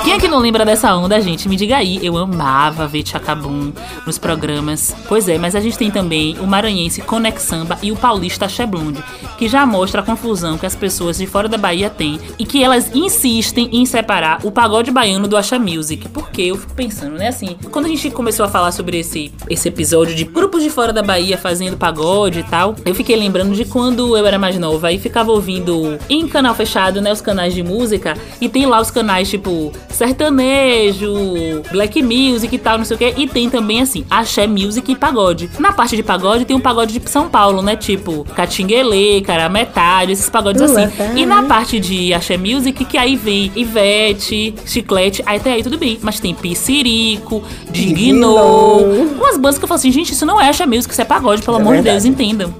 Quem 0.07 0.15
é 0.15 0.21
que 0.21 0.29
não 0.29 0.39
lembra 0.39 0.65
dessa 0.65 0.95
onda, 0.95 1.21
gente? 1.21 1.49
Me 1.49 1.57
diga 1.57 1.79
aí. 1.79 1.99
Eu 2.01 2.17
amava 2.17 2.87
ver 2.87 3.05
Chacabum 3.05 3.73
nos 4.07 4.19
programas. 4.19 4.95
Pois 5.09 5.29
é, 5.29 5.37
mas 5.37 5.57
a 5.57 5.61
gente 5.61 5.77
tem 5.77 5.91
também 5.91 6.39
o 6.39 6.47
maranhense 6.47 7.03
Conex 7.03 7.43
Samba 7.43 7.77
e 7.83 7.91
o 7.91 7.97
paulista 7.97 8.49
Cheblonde, 8.49 9.03
que 9.37 9.49
já 9.49 9.67
mostra 9.67 10.03
a 10.03 10.05
confusão 10.05 10.57
que 10.57 10.65
as 10.65 10.77
pessoas 10.77 11.19
de 11.19 11.27
fora 11.27 11.49
da 11.49 11.59
Bahia 11.59 11.91
têm 11.91 12.21
e 12.39 12.47
que 12.47 12.63
elas 12.63 12.95
insistem 12.95 13.69
em 13.73 13.85
separar 13.85 14.47
o 14.47 14.53
pagode 14.53 14.93
baiano 14.93 15.27
do 15.27 15.37
Acha 15.37 15.59
Music. 15.59 16.09
Porque 16.11 16.43
eu 16.43 16.57
fico 16.57 16.75
pensando, 16.75 17.17
né, 17.17 17.27
assim, 17.27 17.57
quando 17.73 17.87
a 17.87 17.89
gente 17.89 18.09
começou 18.11 18.47
a 18.47 18.49
falar 18.49 18.71
sobre 18.71 19.01
esse, 19.01 19.33
esse 19.51 19.67
episódio 19.67 20.15
de 20.15 20.23
grupos 20.23 20.63
de 20.63 20.71
fora 20.71 20.93
da 20.93 21.03
Bahia 21.03 21.37
fazendo 21.37 21.77
pagode 21.77 22.39
e 22.39 22.45
tal, 22.45 22.77
eu 22.85 22.95
fiquei 22.95 23.17
lembrando 23.17 23.57
de 23.57 23.65
quando 23.65 24.17
eu 24.17 24.25
era 24.25 24.39
mais 24.39 24.57
nova 24.57 24.93
e 24.93 25.01
ficava 25.01 25.33
ouvindo 25.33 25.99
em 26.09 26.29
canal 26.29 26.55
fechado, 26.55 27.01
né, 27.01 27.13
os 27.13 27.21
canais 27.21 27.53
de 27.53 27.65
música, 27.65 28.17
e 28.41 28.49
tem 28.49 28.67
lá 28.67 28.81
os 28.81 28.93
canais 28.93 29.29
tipo 29.29 29.73
sertanejo, 29.97 31.63
black 31.73 32.03
music 32.03 32.55
e 32.55 32.59
tal, 32.59 32.79
não 32.79 32.85
sei 32.85 32.95
o 32.97 32.99
que, 32.99 33.15
e 33.17 33.27
tem 33.27 33.49
também 33.51 33.81
assim, 33.81 34.05
axé 34.11 34.47
music 34.47 34.91
e 34.93 34.97
pagode. 34.97 35.51
Na 35.59 35.73
parte 35.73 35.97
de 35.97 36.03
pagode 36.03 36.45
tem 36.45 36.55
um 36.57 36.61
pagode 36.61 36.99
de 36.99 37.11
São 37.11 37.29
Paulo, 37.29 37.63
né, 37.63 37.77
tipo 37.77 38.25
Catinguelê, 38.35 39.21
Carametalho, 39.23 40.13
esses 40.13 40.29
pagodes 40.29 40.63
assim. 40.63 40.83
é. 40.83 41.13
E 41.17 41.27
na 41.27 41.43
parte 41.45 41.81
de 41.81 42.13
axé 42.15 42.37
music, 42.37 42.85
que 42.85 42.99
aí 42.99 43.17
vem 43.17 43.51
Ivete, 43.57 44.55
Chiclete, 44.67 45.23
aí 45.27 45.39
até 45.39 45.53
aí 45.53 45.63
tudo 45.63 45.79
bem, 45.79 45.99
mas 46.03 46.21
tem 46.21 46.35
Piscirico, 46.35 47.43
Dignou, 47.71 47.97
Dignou. 47.97 49.17
umas 49.17 49.37
bandas 49.37 49.59
que 49.59 49.65
eu 49.65 49.69
falo 49.69 49.79
assim, 49.79 49.91
gente, 49.93 50.13
isso 50.13 50.27
não 50.27 50.41
é 50.41 50.49
axé 50.49 50.67
music, 50.67 50.93
isso 50.93 51.01
é 51.03 51.05
pagode, 51.05 51.43
pelo 51.43 51.57
É 51.59 51.61
amor 51.61 51.77
de. 51.77 51.83
Deus, 51.83 52.05
entendam. 52.05 52.55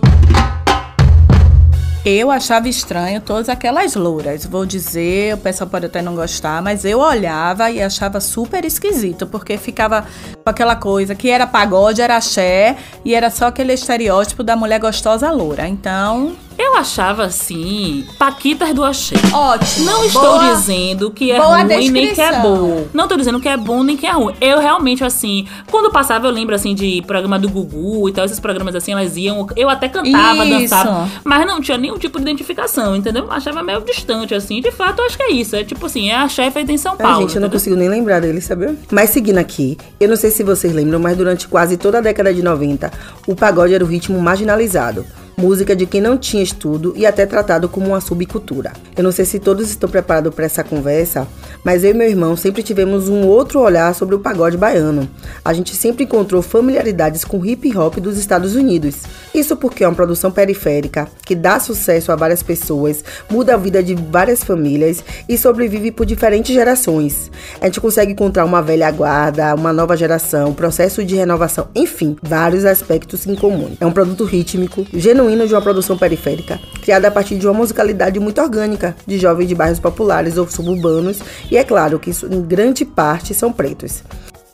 Eu 2.09 2.31
achava 2.31 2.69
estranho 2.69 3.21
todas 3.21 3.49
aquelas 3.49 3.97
louras. 3.97 4.47
Vou 4.47 4.65
dizer, 4.65 5.35
o 5.35 5.39
pessoal 5.39 5.69
pode 5.69 5.87
até 5.87 6.01
não 6.01 6.15
gostar, 6.15 6.63
mas 6.63 6.85
eu 6.85 7.01
olhava 7.01 7.69
e 7.69 7.83
achava 7.83 8.21
super 8.21 8.65
esquisito, 8.65 9.27
porque 9.27 9.59
ficava 9.59 10.07
aquela 10.51 10.77
coisa 10.77 11.15
que 11.15 11.29
era 11.31 11.47
pagode, 11.47 12.01
era 12.01 12.17
axé, 12.17 12.77
e 13.05 13.15
era 13.15 13.31
só 13.31 13.47
aquele 13.47 13.73
estereótipo 13.73 14.43
da 14.43 14.57
mulher 14.57 14.81
gostosa 14.81 15.31
loura. 15.31 15.67
Então, 15.69 16.35
Eu 16.59 16.75
achava 16.75 17.25
assim, 17.25 18.07
Paquitas 18.19 18.73
do 18.75 18.83
Axé. 18.83 19.15
ótimo. 19.31 19.85
Não 19.85 20.05
estou 20.07 20.23
Boa- 20.23 20.55
dizendo 20.55 21.11
que 21.11 21.31
é 21.31 21.37
ruim 21.39 21.65
nem 21.65 21.91
que 21.91 21.99
é 21.99 22.31
descrição. 22.31 22.43
bom. 22.43 22.87
Não 22.95 23.05
estou 23.05 23.19
dizendo 23.19 23.39
que 23.39 23.47
é 23.49 23.59
bom 23.59 23.83
nem 23.83 23.95
que 23.95 24.07
é 24.07 24.11
ruim. 24.13 24.35
Eu 24.41 24.59
realmente, 24.59 25.05
assim, 25.05 25.47
quando 25.71 25.91
passava, 25.93 26.27
eu 26.27 26.31
lembro 26.31 26.55
assim 26.55 26.75
de 26.75 27.03
programa 27.07 27.39
do 27.39 27.47
Gugu 27.51 28.09
e 28.09 28.13
tal, 28.13 28.25
esses 28.25 28.41
programas 28.41 28.75
assim, 28.75 28.93
elas 28.93 29.19
iam. 29.19 29.47
Eu 29.55 29.69
até 29.69 29.87
cantava, 29.87 30.47
Isso. 30.47 30.59
dançava. 30.61 31.11
Mas 31.23 31.47
não 31.47 31.61
tinha 31.61 31.77
nenhum 31.77 31.99
tipo 31.99 32.17
de 32.19 32.23
identificação, 32.23 32.97
entendeu? 32.97 33.31
Achava 33.31 33.63
meio 33.63 33.83
distante, 33.83 34.35
assim. 34.35 34.63
De 34.63 34.71
fato, 34.73 35.01
eu 35.01 35.07
acho 35.07 35.17
que 35.19 35.25
é 35.25 35.33
isso. 35.33 35.55
É 35.57 35.63
tipo 35.63 35.85
assim, 35.85 36.09
é 36.09 36.15
a 36.17 36.27
chefe 36.27 36.53
feita 36.53 36.73
em 36.73 36.79
São 36.79 36.97
Paulo. 36.97 37.21
gente, 37.21 37.35
eu 37.37 37.41
não 37.43 37.49
entendeu? 37.49 37.51
consigo 37.51 37.77
nem 37.77 37.91
lembrar 37.91 38.21
dele, 38.21 38.41
sabe? 38.41 38.79
Mas 38.91 39.11
seguindo 39.11 39.37
aqui, 39.37 39.77
eu 40.01 40.09
não 40.09 40.17
sei 40.17 40.31
se 40.31 40.36
vocês 40.43 40.73
lembram, 40.73 40.99
mas 40.99 41.17
durante 41.17 41.47
quase 41.49 41.77
toda 41.77 41.99
a 41.99 42.01
década 42.01 42.33
de 42.33 42.43
90, 42.43 42.91
o 43.27 43.35
pagode 43.35 43.75
era 43.75 43.85
o 43.85 43.87
ritmo 43.87 44.21
marginalizado. 44.21 45.05
Música 45.39 45.77
de 45.77 45.85
quem 45.85 46.01
não 46.01 46.17
tinha 46.17 46.43
estudo 46.43 46.95
e 46.97 47.05
até 47.05 47.27
tratado 47.27 47.69
como 47.69 47.89
uma 47.89 48.01
subcultura. 48.01 48.73
Eu 48.97 49.05
não 49.05 49.13
sei 49.13 49.27
se 49.27 49.39
todos 49.39 49.69
estão 49.69 49.87
preparados 49.87 50.35
para 50.35 50.47
essa 50.47 50.65
conversa, 50.65 51.29
mas 51.63 51.85
eu 51.85 51.91
e 51.91 51.95
meu 51.95 52.09
irmão 52.09 52.35
sempre 52.39 52.63
tivemos 52.63 53.11
um 53.11 53.27
outro 53.27 53.61
olhar 53.61 53.95
sobre 53.95 54.15
o 54.15 54.19
pagode 54.19 54.57
baiano. 54.57 55.07
A 55.45 55.53
gente 55.53 55.77
sempre 55.77 56.05
encontrou 56.05 56.41
familiaridades 56.41 57.23
com 57.23 57.45
hip 57.45 57.77
hop 57.77 57.97
dos 57.97 58.17
Estados 58.17 58.57
Unidos. 58.57 59.03
Isso 59.35 59.55
porque 59.59 59.85
é 59.85 59.89
uma 59.89 59.95
produção 59.95 60.31
periférica 60.31 61.07
que 61.23 61.35
dá 61.35 61.61
sucesso 61.61 62.11
a 62.11 62.17
várias 62.17 62.43
pessoas, 62.43 63.05
muda 63.29 63.53
a 63.53 63.59
vida 63.59 63.83
de 63.83 63.95
várias 63.95 64.43
famílias 64.43 65.05
e 65.29 65.37
sobrevive 65.37 65.91
por 65.91 66.07
diferentes 66.07 66.55
gerações. 66.55 67.31
A 67.61 67.67
gente 67.67 67.79
consegue 67.79 68.13
encontrar 68.13 68.47
uma 68.47 68.63
velha 68.63 68.91
guarda, 68.91 69.55
uma 69.55 69.73
nova 69.73 69.99
geração, 69.99 70.55
processo 70.55 71.05
de 71.05 71.15
renovação, 71.15 71.69
enfim, 71.75 72.17
vários 72.23 72.65
aspectos 72.65 73.27
em 73.27 73.35
comum. 73.35 73.77
É 73.79 73.85
um 73.85 73.93
produto 73.93 74.25
rítmico, 74.25 74.87
genuíno 74.95 75.26
de 75.47 75.55
uma 75.55 75.63
produção 75.63 75.97
periférica, 75.97 76.61
criada 76.81 77.09
a 77.09 77.11
partir 77.11 77.37
de 77.37 77.47
uma 77.47 77.55
musicalidade 77.55 78.21
muito 78.21 78.41
orgânica 78.41 78.97
de 79.07 79.19
jovens 79.19 79.49
de 79.49 79.55
bairros 79.55 79.81
populares 79.81 80.37
ou 80.37 80.49
suburbanos, 80.49 81.19
e 81.51 81.57
é 81.57 81.65
claro 81.65 81.99
que 81.99 82.11
isso, 82.11 82.27
em 82.27 82.43
grande 82.43 82.85
parte 82.85 83.35
são 83.35 83.53
pretos. 83.53 84.03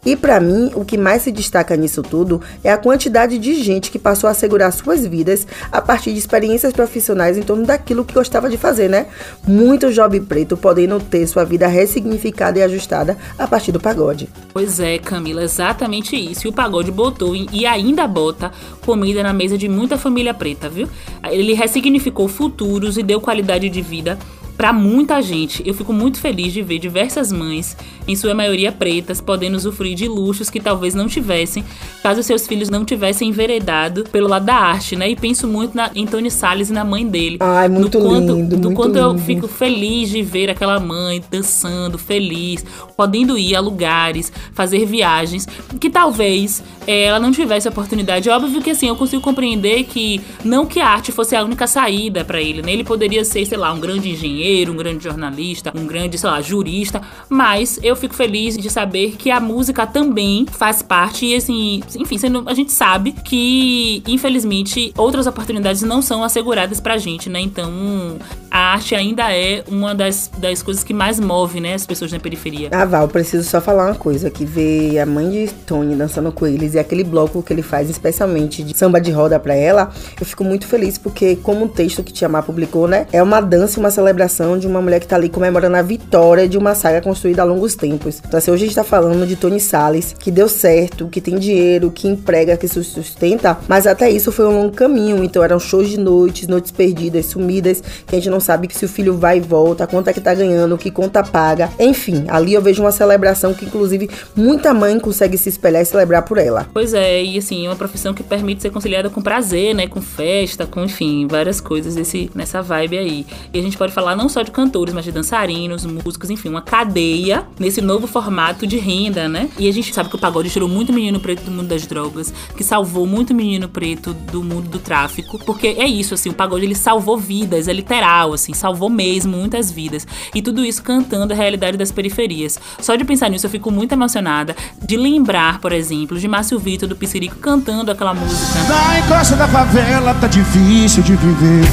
E 0.04 0.16
pra 0.16 0.40
mim, 0.40 0.72
o 0.74 0.84
que 0.84 0.98
mais 0.98 1.22
se 1.22 1.30
destaca 1.30 1.76
nisso 1.76 2.02
tudo 2.02 2.42
é 2.64 2.72
a 2.72 2.76
quantidade 2.76 3.38
de 3.38 3.54
gente 3.62 3.88
que 3.88 4.00
passou 4.00 4.26
a 4.26 4.32
assegurar 4.32 4.72
suas 4.72 5.06
vidas 5.06 5.46
a 5.70 5.80
partir 5.80 6.12
de 6.12 6.18
experiências 6.18 6.72
profissionais 6.72 7.38
em 7.38 7.42
torno 7.42 7.64
daquilo 7.64 8.04
que 8.04 8.12
gostava 8.12 8.50
de 8.50 8.58
fazer, 8.58 8.90
né? 8.90 9.06
Muito 9.46 9.92
jovem 9.92 10.20
preto 10.20 10.56
podendo 10.56 10.98
ter 10.98 11.24
sua 11.28 11.44
vida 11.44 11.68
ressignificada 11.68 12.58
e 12.58 12.62
ajustada 12.62 13.16
a 13.38 13.46
partir 13.46 13.70
do 13.70 13.78
pagode. 13.78 14.28
Pois 14.52 14.80
é, 14.80 14.98
Camila, 14.98 15.44
exatamente 15.44 16.16
isso. 16.16 16.48
E 16.48 16.50
o 16.50 16.52
pagode 16.52 16.90
botou 16.90 17.36
e 17.36 17.64
ainda 17.64 18.04
bota 18.08 18.50
comida 18.84 19.22
na 19.22 19.32
mesa 19.32 19.56
de 19.56 19.68
muita 19.68 19.96
família 19.96 20.34
preta, 20.34 20.68
viu? 20.68 20.88
Ele 21.30 21.54
ressignificou 21.54 22.26
futuros 22.26 22.98
e 22.98 23.04
deu 23.04 23.20
qualidade 23.20 23.68
de 23.68 23.80
vida 23.80 24.18
pra 24.56 24.72
muita 24.72 25.20
gente. 25.20 25.62
Eu 25.66 25.74
fico 25.74 25.92
muito 25.92 26.20
feliz 26.20 26.52
de 26.52 26.62
ver 26.62 26.78
diversas 26.78 27.32
mães, 27.32 27.76
em 28.06 28.16
sua 28.16 28.34
maioria 28.34 28.72
pretas, 28.72 29.20
podendo 29.20 29.56
usufruir 29.56 29.94
de 29.94 30.08
luxos 30.08 30.50
que 30.50 30.60
talvez 30.60 30.94
não 30.94 31.06
tivessem, 31.08 31.64
caso 32.02 32.22
seus 32.22 32.46
filhos 32.46 32.68
não 32.68 32.84
tivessem 32.84 33.28
enveredado 33.28 34.04
pelo 34.10 34.28
lado 34.28 34.46
da 34.46 34.54
arte, 34.54 34.96
né? 34.96 35.08
E 35.10 35.16
penso 35.16 35.46
muito 35.46 35.76
na, 35.76 35.90
em 35.94 36.06
Tony 36.06 36.30
Salles 36.30 36.70
e 36.70 36.72
na 36.72 36.84
mãe 36.84 37.06
dele. 37.06 37.36
Ai, 37.40 37.68
muito 37.68 37.98
do 37.98 38.04
quanto, 38.04 38.32
lindo, 38.34 38.56
Do 38.56 38.72
quanto 38.72 38.96
eu 38.96 39.10
lindo. 39.12 39.22
fico 39.22 39.48
feliz 39.48 40.08
de 40.10 40.22
ver 40.22 40.50
aquela 40.50 40.78
mãe 40.80 41.22
dançando, 41.30 41.98
feliz, 41.98 42.64
podendo 42.96 43.38
ir 43.38 43.54
a 43.54 43.60
lugares, 43.60 44.32
fazer 44.52 44.84
viagens, 44.86 45.46
que 45.80 45.88
talvez 45.90 46.62
eh, 46.86 47.04
ela 47.04 47.18
não 47.20 47.30
tivesse 47.32 47.68
oportunidade. 47.68 48.28
Óbvio 48.28 48.60
que 48.62 48.70
assim, 48.70 48.88
eu 48.88 48.96
consigo 48.96 49.22
compreender 49.22 49.84
que 49.84 50.20
não 50.44 50.66
que 50.66 50.80
a 50.80 50.88
arte 50.88 51.12
fosse 51.12 51.36
a 51.36 51.44
única 51.44 51.66
saída 51.66 52.24
pra 52.24 52.40
ele, 52.40 52.62
né? 52.62 52.72
Ele 52.72 52.84
poderia 52.84 53.24
ser, 53.24 53.44
sei 53.46 53.58
lá, 53.58 53.72
um 53.72 53.80
grande 53.80 54.10
engenheiro, 54.10 54.72
um 54.72 54.76
grande 54.76 55.04
jornalista, 55.04 55.72
um 55.76 55.86
grande, 55.86 56.18
sei 56.18 56.28
lá, 56.30 56.40
jurista, 56.40 57.00
mas 57.28 57.78
eu 57.92 57.96
fico 57.96 58.14
feliz 58.14 58.56
de 58.56 58.68
saber 58.70 59.12
que 59.16 59.30
a 59.30 59.38
música 59.38 59.86
também 59.86 60.46
faz 60.50 60.82
parte 60.82 61.26
e 61.26 61.36
assim, 61.36 61.82
enfim, 61.96 62.16
a 62.46 62.54
gente 62.54 62.72
sabe 62.72 63.12
que 63.12 64.02
infelizmente 64.06 64.92
outras 64.96 65.26
oportunidades 65.26 65.82
não 65.82 66.02
são 66.02 66.24
asseguradas 66.24 66.80
pra 66.80 66.96
gente, 66.96 67.28
né? 67.28 67.40
Então, 67.40 68.18
a 68.50 68.74
arte 68.74 68.94
ainda 68.94 69.32
é 69.32 69.64
uma 69.68 69.94
das, 69.94 70.30
das 70.38 70.62
coisas 70.62 70.82
que 70.82 70.92
mais 70.92 71.20
move, 71.20 71.60
né, 71.60 71.74
as 71.74 71.86
pessoas 71.86 72.12
na 72.12 72.18
periferia. 72.18 72.68
Ah, 72.72 72.84
Val, 72.84 73.08
preciso 73.08 73.48
só 73.48 73.60
falar 73.60 73.86
uma 73.86 73.94
coisa: 73.94 74.30
que 74.30 74.44
ver 74.44 74.98
a 74.98 75.06
mãe 75.06 75.30
de 75.30 75.52
Tony 75.66 75.94
dançando 75.94 76.32
com 76.32 76.46
eles 76.46 76.74
e 76.74 76.78
aquele 76.78 77.04
bloco 77.04 77.42
que 77.42 77.52
ele 77.52 77.62
faz, 77.62 77.88
especialmente 77.88 78.62
de 78.62 78.76
samba 78.76 79.00
de 79.00 79.10
roda 79.10 79.38
pra 79.38 79.54
ela, 79.54 79.90
eu 80.18 80.26
fico 80.26 80.44
muito 80.44 80.66
feliz 80.66 80.98
porque, 80.98 81.36
como 81.36 81.66
o 81.66 81.68
texto 81.68 82.02
que 82.02 82.12
Tiamar 82.12 82.42
publicou, 82.42 82.86
né, 82.86 83.06
é 83.12 83.22
uma 83.22 83.40
dança 83.40 83.80
uma 83.80 83.90
celebração 83.90 84.58
de 84.58 84.66
uma 84.66 84.80
mulher 84.80 85.00
que 85.00 85.06
tá 85.06 85.16
ali 85.16 85.28
comemorando 85.28 85.76
a 85.76 85.82
vitória 85.82 86.48
de 86.48 86.56
uma 86.56 86.74
saga 86.74 87.00
construída 87.00 87.42
há 87.42 87.44
longos 87.44 87.74
tempos. 87.82 88.22
Então, 88.24 88.38
assim, 88.38 88.52
hoje 88.52 88.62
a 88.62 88.66
gente 88.66 88.76
tá 88.76 88.84
falando 88.84 89.26
de 89.26 89.34
Tony 89.34 89.58
Salles, 89.58 90.14
que 90.16 90.30
deu 90.30 90.48
certo, 90.48 91.08
que 91.08 91.20
tem 91.20 91.36
dinheiro, 91.36 91.90
que 91.90 92.06
emprega, 92.06 92.56
que 92.56 92.68
se 92.68 92.82
sustenta, 92.84 93.58
mas 93.66 93.88
até 93.88 94.08
isso 94.08 94.30
foi 94.30 94.46
um 94.46 94.52
longo 94.52 94.72
caminho. 94.72 95.24
Então, 95.24 95.42
eram 95.42 95.58
shows 95.58 95.90
de 95.90 95.98
noites, 95.98 96.46
noites 96.46 96.70
perdidas, 96.70 97.26
sumidas, 97.26 97.82
que 98.06 98.14
a 98.14 98.18
gente 98.18 98.30
não 98.30 98.38
sabe 98.38 98.68
se 98.72 98.84
o 98.84 98.88
filho 98.88 99.16
vai 99.16 99.38
e 99.38 99.40
volta, 99.40 99.84
quanto 99.86 100.08
é 100.08 100.12
que 100.12 100.20
tá 100.20 100.32
ganhando, 100.32 100.78
que 100.78 100.92
conta 100.92 101.24
paga. 101.24 101.70
Enfim, 101.78 102.24
ali 102.28 102.54
eu 102.54 102.62
vejo 102.62 102.82
uma 102.82 102.92
celebração 102.92 103.52
que, 103.52 103.64
inclusive, 103.64 104.08
muita 104.36 104.72
mãe 104.72 104.98
consegue 105.00 105.36
se 105.36 105.48
espelhar 105.48 105.82
e 105.82 105.84
celebrar 105.84 106.22
por 106.22 106.38
ela. 106.38 106.68
Pois 106.72 106.94
é, 106.94 107.22
e 107.22 107.36
assim, 107.36 107.66
é 107.66 107.68
uma 107.68 107.76
profissão 107.76 108.14
que 108.14 108.22
permite 108.22 108.62
ser 108.62 108.70
conciliada 108.70 109.10
com 109.10 109.20
prazer, 109.20 109.74
né? 109.74 109.88
Com 109.88 110.00
festa, 110.00 110.66
com, 110.66 110.84
enfim, 110.84 111.26
várias 111.26 111.60
coisas 111.60 111.96
desse, 111.96 112.30
nessa 112.32 112.62
vibe 112.62 112.98
aí. 112.98 113.26
E 113.52 113.58
a 113.58 113.62
gente 113.62 113.76
pode 113.76 113.92
falar 113.92 114.14
não 114.14 114.28
só 114.28 114.42
de 114.42 114.52
cantores, 114.52 114.94
mas 114.94 115.04
de 115.04 115.10
dançarinos, 115.10 115.84
músicos, 115.84 116.30
enfim, 116.30 116.48
uma 116.48 116.62
cadeia 116.62 117.44
nesse 117.58 117.71
novo 117.80 118.06
formato 118.06 118.66
de 118.66 118.78
renda, 118.78 119.28
né? 119.28 119.48
E 119.58 119.68
a 119.68 119.72
gente 119.72 119.94
sabe 119.94 120.08
que 120.08 120.16
o 120.16 120.18
pagode 120.18 120.50
tirou 120.50 120.68
muito 120.68 120.92
menino 120.92 121.20
preto 121.20 121.44
do 121.44 121.50
mundo 121.50 121.68
das 121.68 121.86
drogas, 121.86 122.32
que 122.56 122.64
salvou 122.64 123.06
muito 123.06 123.34
menino 123.34 123.68
preto 123.68 124.12
do 124.12 124.42
mundo 124.42 124.68
do 124.68 124.78
tráfico, 124.78 125.38
porque 125.44 125.68
é 125.68 125.86
isso, 125.86 126.14
assim, 126.14 126.30
o 126.30 126.34
pagode 126.34 126.64
ele 126.64 126.74
salvou 126.74 127.16
vidas, 127.16 127.68
é 127.68 127.72
literal, 127.72 128.32
assim, 128.32 128.52
salvou 128.52 128.90
mesmo 128.90 129.36
muitas 129.36 129.70
vidas. 129.70 130.06
E 130.34 130.42
tudo 130.42 130.64
isso 130.64 130.82
cantando 130.82 131.32
a 131.32 131.36
realidade 131.36 131.76
das 131.76 131.92
periferias. 131.92 132.58
Só 132.80 132.96
de 132.96 133.04
pensar 133.04 133.28
nisso 133.28 133.46
eu 133.46 133.50
fico 133.50 133.70
muito 133.70 133.92
emocionada 133.92 134.54
de 134.82 134.96
lembrar, 134.96 135.60
por 135.60 135.72
exemplo, 135.72 136.18
de 136.18 136.28
Márcio 136.28 136.58
Vitor 136.58 136.88
do 136.88 136.96
Piscirico 136.96 137.36
cantando 137.36 137.90
aquela 137.90 138.14
música. 138.14 138.58
Na 138.68 138.98
encosta 138.98 139.36
da 139.36 139.48
favela 139.48 140.14
tá 140.14 140.26
difícil 140.26 141.02
de 141.02 141.14
viver. 141.16 141.64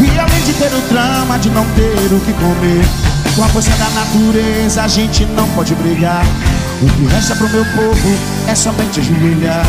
E 0.00 0.18
além 0.18 0.44
de 0.44 0.54
ter 0.54 0.72
o 0.72 0.80
drama 0.88 1.38
de 1.38 1.50
não 1.50 1.64
ter 1.74 2.14
o 2.14 2.20
que 2.20 2.32
comer, 2.32 3.11
com 3.34 3.44
a 3.44 3.48
força 3.48 3.70
da 3.76 3.88
natureza 3.90 4.82
a 4.82 4.88
gente 4.88 5.24
não 5.26 5.48
pode 5.50 5.74
brigar. 5.74 6.24
O 6.82 6.86
que 6.86 7.14
resta 7.14 7.34
pro 7.36 7.48
meu 7.48 7.64
povo 7.64 8.18
é 8.46 8.54
somente 8.54 9.00
ajoelhar. 9.00 9.64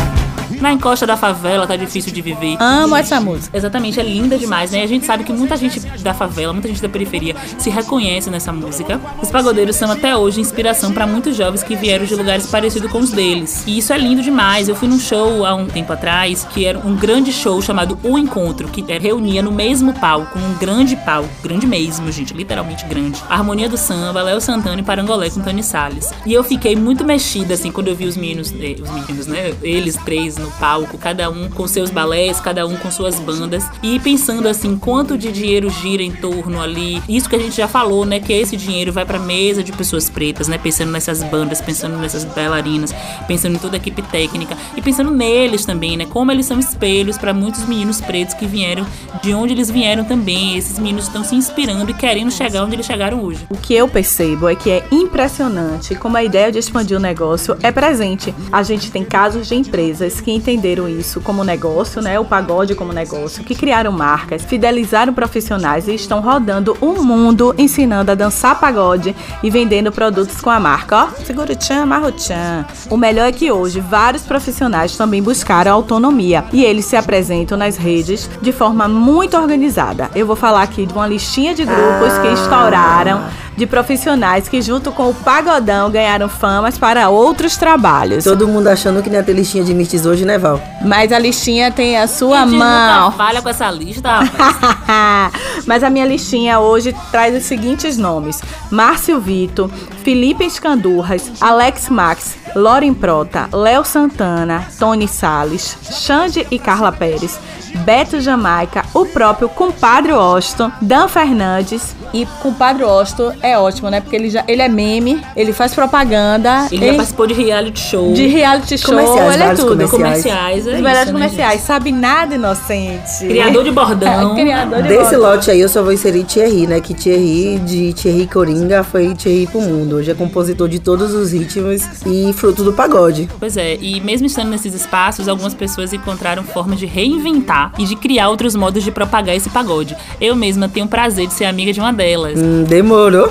Na 0.64 0.72
encosta 0.72 1.06
da 1.06 1.14
favela 1.14 1.66
tá 1.66 1.76
difícil 1.76 2.10
de 2.10 2.22
viver. 2.22 2.56
Amo 2.58 2.96
essa 2.96 3.20
música. 3.20 3.54
Exatamente, 3.54 4.00
é 4.00 4.02
linda 4.02 4.38
demais, 4.38 4.70
né? 4.70 4.78
E 4.78 4.82
a 4.82 4.86
gente 4.86 5.04
sabe 5.04 5.22
que 5.22 5.30
muita 5.30 5.58
gente 5.58 5.78
da 5.78 6.14
favela, 6.14 6.54
muita 6.54 6.68
gente 6.68 6.80
da 6.80 6.88
periferia 6.88 7.36
se 7.58 7.68
reconhece 7.68 8.30
nessa 8.30 8.50
música. 8.50 8.98
Os 9.20 9.30
pagodeiros 9.30 9.76
são 9.76 9.90
até 9.90 10.16
hoje 10.16 10.40
inspiração 10.40 10.90
para 10.90 11.06
muitos 11.06 11.36
jovens 11.36 11.62
que 11.62 11.76
vieram 11.76 12.06
de 12.06 12.14
lugares 12.14 12.46
parecidos 12.46 12.90
com 12.90 13.00
os 13.00 13.10
deles. 13.10 13.62
E 13.66 13.76
isso 13.76 13.92
é 13.92 13.98
lindo 13.98 14.22
demais. 14.22 14.66
Eu 14.66 14.74
fui 14.74 14.88
num 14.88 14.98
show 14.98 15.44
há 15.44 15.54
um 15.54 15.66
tempo 15.66 15.92
atrás 15.92 16.48
que 16.50 16.64
era 16.64 16.78
um 16.78 16.96
grande 16.96 17.30
show 17.30 17.60
chamado 17.60 17.98
O 18.02 18.18
Encontro, 18.18 18.66
que 18.68 18.80
reunia 18.80 19.42
no 19.42 19.52
mesmo 19.52 19.92
palco, 19.92 20.38
um 20.38 20.54
grande 20.54 20.96
palco, 20.96 21.28
grande 21.42 21.66
mesmo, 21.66 22.10
gente, 22.10 22.32
literalmente 22.32 22.86
grande. 22.86 23.22
A 23.28 23.34
Harmonia 23.34 23.68
do 23.68 23.76
Samba, 23.76 24.22
Léo 24.22 24.40
Santana 24.40 24.80
e 24.80 24.82
Parangolé 24.82 25.28
com 25.28 25.42
Tony 25.42 25.62
Salles. 25.62 26.10
E 26.24 26.32
eu 26.32 26.42
fiquei 26.42 26.74
muito 26.74 27.04
mexida, 27.04 27.52
assim, 27.52 27.70
quando 27.70 27.88
eu 27.88 27.94
vi 27.94 28.06
os 28.06 28.16
meninos, 28.16 28.50
eh, 28.58 28.76
os 28.80 28.88
meninos, 28.88 29.26
né? 29.26 29.52
Eles 29.62 29.98
três 30.06 30.38
no 30.38 30.53
palco, 30.58 30.98
cada 30.98 31.30
um 31.30 31.48
com 31.48 31.66
seus 31.66 31.90
balés, 31.90 32.40
cada 32.40 32.66
um 32.66 32.76
com 32.76 32.90
suas 32.90 33.18
bandas. 33.18 33.64
E 33.82 33.98
pensando, 34.00 34.48
assim, 34.48 34.76
quanto 34.76 35.16
de 35.16 35.32
dinheiro 35.32 35.70
gira 35.70 36.02
em 36.02 36.12
torno 36.12 36.60
ali. 36.60 37.02
Isso 37.08 37.28
que 37.28 37.36
a 37.36 37.38
gente 37.38 37.56
já 37.56 37.68
falou, 37.68 38.04
né? 38.04 38.20
Que 38.20 38.32
esse 38.32 38.56
dinheiro 38.56 38.92
vai 38.92 39.04
pra 39.04 39.18
mesa 39.18 39.62
de 39.62 39.72
pessoas 39.72 40.08
pretas, 40.08 40.48
né? 40.48 40.58
Pensando 40.58 40.90
nessas 40.90 41.22
bandas, 41.22 41.60
pensando 41.60 41.96
nessas 41.96 42.24
bailarinas, 42.24 42.94
pensando 43.26 43.56
em 43.56 43.58
toda 43.58 43.76
a 43.76 43.78
equipe 43.78 44.02
técnica. 44.02 44.56
E 44.76 44.82
pensando 44.82 45.10
neles 45.10 45.64
também, 45.64 45.96
né? 45.96 46.06
Como 46.06 46.30
eles 46.30 46.46
são 46.46 46.58
espelhos 46.58 47.18
para 47.18 47.32
muitos 47.32 47.66
meninos 47.66 48.00
pretos 48.00 48.34
que 48.34 48.46
vieram 48.46 48.86
de 49.22 49.34
onde 49.34 49.52
eles 49.52 49.70
vieram 49.70 50.04
também. 50.04 50.56
Esses 50.56 50.78
meninos 50.78 51.04
estão 51.04 51.24
se 51.24 51.34
inspirando 51.34 51.90
e 51.90 51.94
querendo 51.94 52.30
chegar 52.30 52.64
onde 52.64 52.76
eles 52.76 52.86
chegaram 52.86 53.22
hoje. 53.22 53.46
O 53.48 53.56
que 53.56 53.74
eu 53.74 53.88
percebo 53.88 54.48
é 54.48 54.54
que 54.54 54.70
é 54.70 54.84
impressionante 54.90 55.94
como 55.94 56.16
a 56.16 56.24
ideia 56.24 56.50
de 56.50 56.58
expandir 56.58 56.96
o 56.96 57.00
negócio 57.00 57.56
é 57.62 57.70
presente. 57.70 58.34
A 58.50 58.62
gente 58.62 58.90
tem 58.90 59.04
casos 59.04 59.46
de 59.46 59.54
empresas 59.54 60.20
que 60.20 60.30
entenderam 60.34 60.88
isso 60.88 61.20
como 61.20 61.44
negócio, 61.44 62.02
né? 62.02 62.18
O 62.18 62.24
pagode 62.24 62.74
como 62.74 62.92
negócio, 62.92 63.44
que 63.44 63.54
criaram 63.54 63.92
marcas, 63.92 64.42
fidelizaram 64.42 65.12
profissionais 65.12 65.88
e 65.88 65.94
estão 65.94 66.20
rodando 66.20 66.76
o 66.80 67.02
mundo 67.02 67.54
ensinando 67.56 68.10
a 68.10 68.14
dançar 68.14 68.58
pagode 68.58 69.14
e 69.42 69.50
vendendo 69.50 69.92
produtos 69.92 70.40
com 70.40 70.50
a 70.50 70.60
marca. 70.60 71.04
Ó, 71.04 71.08
segura 71.24 71.52
o 71.52 71.56
tchan, 71.56 71.82
amarra 71.82 72.08
o 72.08 72.12
tchan. 72.12 72.64
O 72.90 72.96
melhor 72.96 73.26
é 73.26 73.32
que 73.32 73.50
hoje 73.50 73.80
vários 73.80 74.22
profissionais 74.22 74.96
também 74.96 75.22
buscaram 75.22 75.72
autonomia 75.72 76.44
e 76.52 76.64
eles 76.64 76.84
se 76.84 76.96
apresentam 76.96 77.56
nas 77.56 77.76
redes 77.76 78.28
de 78.40 78.52
forma 78.52 78.88
muito 78.88 79.36
organizada. 79.36 80.10
Eu 80.14 80.26
vou 80.26 80.36
falar 80.36 80.62
aqui 80.62 80.86
de 80.86 80.92
uma 80.92 81.06
listinha 81.06 81.54
de 81.54 81.64
grupos 81.64 82.18
que 82.20 82.28
estouraram 82.28 83.22
de 83.56 83.66
profissionais 83.66 84.48
que, 84.48 84.60
junto 84.60 84.90
com 84.92 85.10
o 85.10 85.14
Pagodão, 85.14 85.90
ganharam 85.90 86.28
famas 86.28 86.76
para 86.78 87.08
outros 87.08 87.56
trabalhos. 87.56 88.24
Todo 88.24 88.48
mundo 88.48 88.68
achando 88.68 89.02
que 89.02 89.08
não 89.08 89.16
ia 89.16 89.22
ter 89.22 89.32
listinha 89.32 89.64
de 89.64 89.72
mistes 89.74 90.06
hoje, 90.06 90.24
né, 90.24 90.38
Val? 90.38 90.60
Mas 90.84 91.12
a 91.12 91.18
listinha 91.18 91.70
tem 91.70 91.96
a 91.98 92.06
sua 92.06 92.44
Gente, 92.46 92.56
mão. 92.56 93.12
falha 93.12 93.40
com 93.40 93.48
essa 93.48 93.70
lista, 93.70 94.20
rapaz. 94.20 95.32
Mas 95.66 95.82
a 95.82 95.90
minha 95.90 96.06
listinha 96.06 96.58
hoje 96.58 96.94
traz 97.10 97.34
os 97.36 97.44
seguintes 97.44 97.96
nomes: 97.96 98.40
Márcio 98.70 99.20
Vito, 99.20 99.70
Felipe 100.02 100.44
Escandurras, 100.44 101.32
Alex 101.40 101.88
Max, 101.88 102.36
Loren 102.54 102.92
Prota, 102.94 103.48
Léo 103.52 103.84
Santana, 103.84 104.66
Tony 104.78 105.08
Salles, 105.08 105.76
Xande 105.82 106.46
e 106.50 106.58
Carla 106.58 106.92
Pérez, 106.92 107.38
Beto 107.78 108.20
Jamaica, 108.20 108.84
o 108.94 109.06
próprio 109.06 109.48
Compadre 109.48 110.12
Austin, 110.12 110.70
Dan 110.80 111.08
Fernandes. 111.08 111.94
E 112.12 112.24
Compadre 112.40 112.84
Austin 112.84 113.30
é 113.42 113.58
ótimo, 113.58 113.90
né? 113.90 114.00
Porque 114.00 114.14
ele, 114.14 114.30
já, 114.30 114.44
ele 114.46 114.62
é 114.62 114.68
meme, 114.68 115.20
ele 115.36 115.52
faz 115.52 115.74
propaganda. 115.74 116.68
Ele 116.70 116.86
já 116.86 116.94
participou 116.94 117.26
de 117.26 117.34
reality 117.34 117.80
show. 117.80 118.12
de 118.12 118.26
reality 118.28 118.78
show, 118.78 118.90
Comerciais, 118.90 119.34
ele 119.34 119.42
é 119.42 119.54
tudo. 119.54 119.68
comerciais. 119.70 119.90
comerciais, 119.90 120.66
é 120.66 120.70
Os 120.70 120.76
melhores 120.76 120.98
isso, 121.02 121.06
né, 121.06 121.12
comerciais. 121.12 121.60
Sabe 121.62 121.90
nada, 121.90 122.34
inocente. 122.36 123.26
Criador 123.26 123.64
de 123.64 123.70
bordão. 123.72 124.34
Criador 124.36 124.82
de 124.82 124.88
Desse 124.88 125.16
bordão. 125.16 125.20
lote 125.32 125.50
aí 125.50 125.60
eu 125.60 125.68
só 125.68 125.82
vou 125.82 125.92
inserir 125.92 126.22
Thierry, 126.24 126.66
né? 126.68 126.80
Que 126.80 126.94
Thierry, 126.94 127.58
de 127.60 127.92
Thierry 127.94 128.26
Coringa, 128.28 128.84
foi 128.84 129.12
Thierry 129.14 129.46
pro 129.48 129.60
mundo. 129.60 129.96
Hoje 129.96 130.10
é 130.12 130.14
compositor 130.14 130.68
de 130.68 130.78
todos 130.78 131.12
os 131.12 131.32
ritmos 131.32 131.82
e 132.06 132.32
fruto 132.32 132.62
do 132.62 132.72
pagode. 132.72 133.28
Pois 133.40 133.56
é, 133.56 133.76
e 133.80 134.00
mesmo 134.00 134.26
estando 134.26 134.50
nesses 134.50 134.72
espaços, 134.74 135.26
algumas 135.28 135.52
pessoas 135.54 135.92
encontraram 135.92 136.44
formas 136.44 136.78
de 136.78 136.86
reinventar 136.86 137.63
e 137.78 137.84
de 137.84 137.96
criar 137.96 138.28
outros 138.28 138.54
modos 138.54 138.82
de 138.82 138.90
propagar 138.90 139.34
esse 139.34 139.50
pagode. 139.50 139.96
Eu 140.20 140.34
mesma 140.34 140.68
tenho 140.68 140.86
o 140.86 140.88
prazer 140.88 141.26
de 141.26 141.34
ser 141.34 141.44
amiga 141.44 141.72
de 141.72 141.80
uma 141.80 141.92
delas. 141.92 142.38
Hum, 142.38 142.64
demorou. 142.64 143.30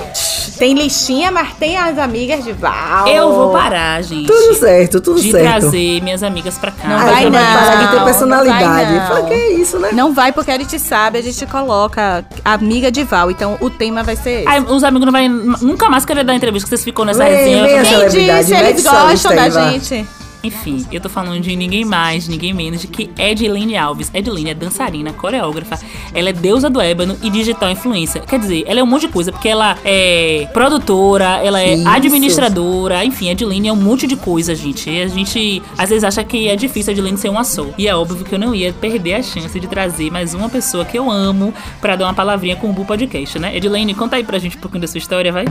Tem 0.58 0.74
listinha, 0.74 1.30
mas 1.30 1.52
tem 1.54 1.76
as 1.76 1.98
amigas 1.98 2.44
de 2.44 2.52
Val. 2.52 3.08
Eu 3.08 3.32
vou 3.32 3.52
parar, 3.52 4.02
gente. 4.02 4.26
Tudo 4.26 4.54
certo, 4.54 5.00
tudo 5.00 5.20
de 5.20 5.30
certo. 5.30 5.42
trazer 5.42 6.00
minhas 6.02 6.22
amigas 6.22 6.58
pra 6.58 6.70
cá. 6.70 6.88
Não 6.88 6.98
vai 6.98 7.24
não, 7.24 7.32
parar 7.32 7.76
de 7.76 7.90
ter 7.90 7.96
não 7.96 8.04
personalidade. 8.04 8.64
vai 8.64 9.22
não. 9.22 9.26
Que 9.26 9.34
é 9.34 9.52
isso, 9.52 9.78
né? 9.78 9.90
Não 9.92 10.14
vai 10.14 10.32
porque 10.32 10.50
a 10.50 10.58
gente 10.58 10.78
sabe, 10.78 11.18
a 11.18 11.22
gente 11.22 11.44
coloca 11.46 12.24
amiga 12.44 12.90
de 12.90 13.02
Val. 13.02 13.30
Então 13.30 13.56
o 13.60 13.68
tema 13.68 14.02
vai 14.02 14.16
ser 14.16 14.40
esse. 14.40 14.48
Ai, 14.48 14.60
os 14.60 14.84
amigos 14.84 15.06
não 15.06 15.12
vão 15.12 15.28
nunca 15.62 15.88
mais 15.88 16.04
querer 16.04 16.24
dar 16.24 16.34
entrevista 16.34 16.66
que 16.66 16.70
vocês 16.70 16.84
ficam 16.84 17.04
nessa 17.04 17.24
resenha. 17.24 17.66
Quem 17.66 18.08
disse? 18.08 18.54
Eles 18.54 18.84
gostam 18.84 19.34
da 19.34 19.48
gente. 19.48 20.06
Enfim, 20.44 20.86
eu 20.92 21.00
tô 21.00 21.08
falando 21.08 21.40
de 21.40 21.56
ninguém 21.56 21.84
mais, 21.84 22.28
ninguém 22.28 22.52
menos 22.52 22.82
de 22.82 22.86
que 22.86 23.10
Edilene 23.18 23.76
Alves. 23.76 24.10
Edilene 24.12 24.50
é 24.50 24.54
dançarina, 24.54 25.12
coreógrafa, 25.12 25.78
ela 26.12 26.28
é 26.28 26.32
deusa 26.32 26.68
do 26.68 26.80
ébano 26.80 27.16
e 27.22 27.30
digital 27.30 27.70
influencer. 27.70 28.22
Quer 28.26 28.38
dizer, 28.38 28.64
ela 28.66 28.80
é 28.80 28.82
um 28.82 28.86
monte 28.86 29.06
de 29.06 29.08
coisa, 29.08 29.32
porque 29.32 29.48
ela 29.48 29.78
é 29.84 30.46
produtora, 30.52 31.40
ela 31.42 31.60
é 31.62 31.74
Isso. 31.74 31.88
administradora, 31.88 33.04
enfim, 33.04 33.30
Edilene 33.30 33.68
é 33.68 33.72
um 33.72 33.76
monte 33.76 34.06
de 34.06 34.16
coisa, 34.16 34.54
gente. 34.54 34.90
E 34.90 35.02
a 35.02 35.08
gente 35.08 35.62
às 35.78 35.88
vezes 35.88 36.04
acha 36.04 36.22
que 36.22 36.48
é 36.48 36.56
difícil 36.56 36.90
a 36.90 36.92
Edilene 36.92 37.16
ser 37.16 37.30
uma 37.30 37.42
só. 37.42 37.66
E 37.78 37.88
é 37.88 37.96
óbvio 37.96 38.24
que 38.24 38.34
eu 38.34 38.38
não 38.38 38.54
ia 38.54 38.72
perder 38.72 39.14
a 39.14 39.22
chance 39.22 39.58
de 39.58 39.66
trazer 39.66 40.10
mais 40.10 40.34
uma 40.34 40.50
pessoa 40.50 40.84
que 40.84 40.98
eu 40.98 41.10
amo 41.10 41.54
pra 41.80 41.96
dar 41.96 42.04
uma 42.04 42.14
palavrinha 42.14 42.56
com 42.56 42.68
o 42.68 42.72
Bu 42.72 42.84
Podcast, 42.84 43.38
né? 43.38 43.56
Edilene, 43.56 43.94
conta 43.94 44.16
aí 44.16 44.24
pra 44.24 44.38
gente 44.38 44.58
um 44.58 44.60
pouquinho 44.60 44.82
da 44.82 44.88
sua 44.88 44.98
história, 44.98 45.32
vai. 45.32 45.46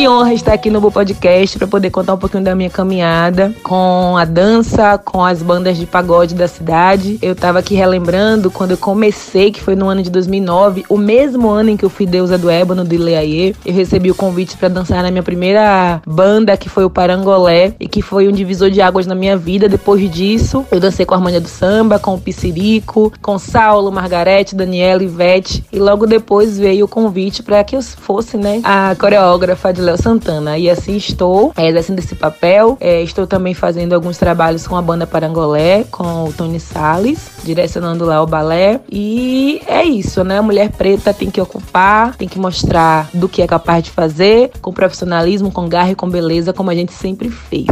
Que 0.00 0.08
honra 0.08 0.32
estar 0.32 0.54
aqui 0.54 0.70
no 0.70 0.80
Bo 0.80 0.90
Podcast 0.90 1.58
para 1.58 1.66
poder 1.66 1.90
contar 1.90 2.14
um 2.14 2.16
pouquinho 2.16 2.42
da 2.42 2.54
minha 2.54 2.70
caminhada 2.70 3.54
com 3.62 4.16
a 4.16 4.24
dança, 4.24 4.96
com 4.96 5.22
as 5.22 5.42
bandas 5.42 5.76
de 5.76 5.84
pagode 5.84 6.34
da 6.34 6.48
cidade. 6.48 7.18
Eu 7.20 7.36
tava 7.36 7.58
aqui 7.58 7.74
relembrando 7.74 8.50
quando 8.50 8.70
eu 8.70 8.78
comecei, 8.78 9.50
que 9.50 9.60
foi 9.60 9.76
no 9.76 9.90
ano 9.90 10.02
de 10.02 10.08
2009, 10.08 10.86
o 10.88 10.96
mesmo 10.96 11.50
ano 11.50 11.68
em 11.68 11.76
que 11.76 11.84
eu 11.84 11.90
fui 11.90 12.06
deusa 12.06 12.38
do 12.38 12.48
ébano 12.48 12.82
de 12.82 12.96
Leaie. 12.96 13.54
Eu 13.62 13.74
recebi 13.74 14.10
o 14.10 14.14
convite 14.14 14.56
para 14.56 14.70
dançar 14.70 15.02
na 15.02 15.10
minha 15.10 15.22
primeira 15.22 16.00
banda, 16.06 16.56
que 16.56 16.70
foi 16.70 16.86
o 16.86 16.88
Parangolé, 16.88 17.74
e 17.78 17.86
que 17.86 18.00
foi 18.00 18.26
um 18.26 18.32
divisor 18.32 18.70
de 18.70 18.80
águas 18.80 19.06
na 19.06 19.14
minha 19.14 19.36
vida. 19.36 19.68
Depois 19.68 20.10
disso, 20.10 20.64
eu 20.70 20.80
dancei 20.80 21.04
com 21.04 21.12
a 21.12 21.18
Harmonia 21.18 21.42
do 21.42 21.48
Samba, 21.48 21.98
com 21.98 22.14
o 22.14 22.18
Piscirico, 22.18 23.12
com 23.20 23.38
Saulo, 23.38 23.92
Margarete, 23.92 24.56
Daniela, 24.56 25.02
Ivete. 25.02 25.62
E 25.70 25.78
logo 25.78 26.06
depois 26.06 26.58
veio 26.58 26.86
o 26.86 26.88
convite 26.88 27.42
para 27.42 27.62
que 27.62 27.76
eu 27.76 27.82
fosse, 27.82 28.38
né, 28.38 28.62
a 28.64 28.96
coreógrafa 28.98 29.74
de 29.74 29.89
Léo 29.90 29.98
Santana. 29.98 30.56
E 30.56 30.70
assim 30.70 30.96
estou, 30.96 31.52
é, 31.56 31.68
exercendo 31.68 31.98
esse 31.98 32.14
papel. 32.14 32.76
É, 32.80 33.02
estou 33.02 33.26
também 33.26 33.54
fazendo 33.54 33.92
alguns 33.92 34.16
trabalhos 34.16 34.66
com 34.66 34.76
a 34.76 34.82
banda 34.82 35.06
Parangolé, 35.06 35.84
com 35.90 36.24
o 36.24 36.32
Tony 36.32 36.60
Salles, 36.60 37.30
direcionando 37.42 38.04
lá 38.04 38.22
o 38.22 38.26
balé. 38.26 38.80
E 38.90 39.60
é 39.66 39.84
isso, 39.84 40.22
né? 40.22 40.38
A 40.38 40.42
mulher 40.42 40.70
preta 40.70 41.12
tem 41.12 41.30
que 41.30 41.40
ocupar, 41.40 42.16
tem 42.16 42.28
que 42.28 42.38
mostrar 42.38 43.10
do 43.12 43.28
que 43.28 43.42
é 43.42 43.46
capaz 43.46 43.84
de 43.84 43.90
fazer, 43.90 44.52
com 44.60 44.72
profissionalismo, 44.72 45.50
com 45.50 45.68
garra 45.68 45.90
e 45.90 45.94
com 45.94 46.08
beleza, 46.08 46.52
como 46.52 46.70
a 46.70 46.74
gente 46.74 46.92
sempre 46.92 47.28
fez. 47.28 47.66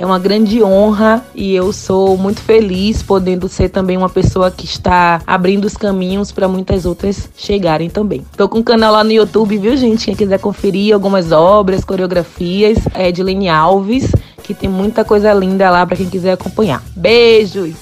É 0.00 0.06
uma 0.06 0.18
grande 0.18 0.62
honra 0.62 1.22
e 1.34 1.54
eu 1.54 1.74
sou 1.74 2.16
muito 2.16 2.40
feliz 2.40 3.02
podendo 3.02 3.50
ser 3.50 3.68
também 3.68 3.98
uma 3.98 4.08
pessoa 4.08 4.50
que 4.50 4.64
está 4.64 5.20
abrindo 5.26 5.66
os 5.66 5.76
caminhos 5.76 6.32
para 6.32 6.48
muitas 6.48 6.86
outras 6.86 7.28
chegarem 7.36 7.90
também. 7.90 8.24
Tô 8.34 8.48
com 8.48 8.60
um 8.60 8.62
canal 8.62 8.94
lá 8.94 9.04
no 9.04 9.12
YouTube, 9.12 9.58
viu, 9.58 9.76
gente? 9.76 10.06
Quem 10.06 10.14
quiser 10.14 10.38
conferir 10.38 10.94
algumas 10.94 11.32
obras, 11.32 11.84
coreografias, 11.84 12.78
é 12.94 13.12
de 13.12 13.22
Lene 13.22 13.50
Alves, 13.50 14.10
que 14.42 14.54
tem 14.54 14.70
muita 14.70 15.04
coisa 15.04 15.34
linda 15.34 15.68
lá 15.68 15.84
para 15.84 15.98
quem 15.98 16.08
quiser 16.08 16.32
acompanhar. 16.32 16.82
Beijos! 16.96 17.74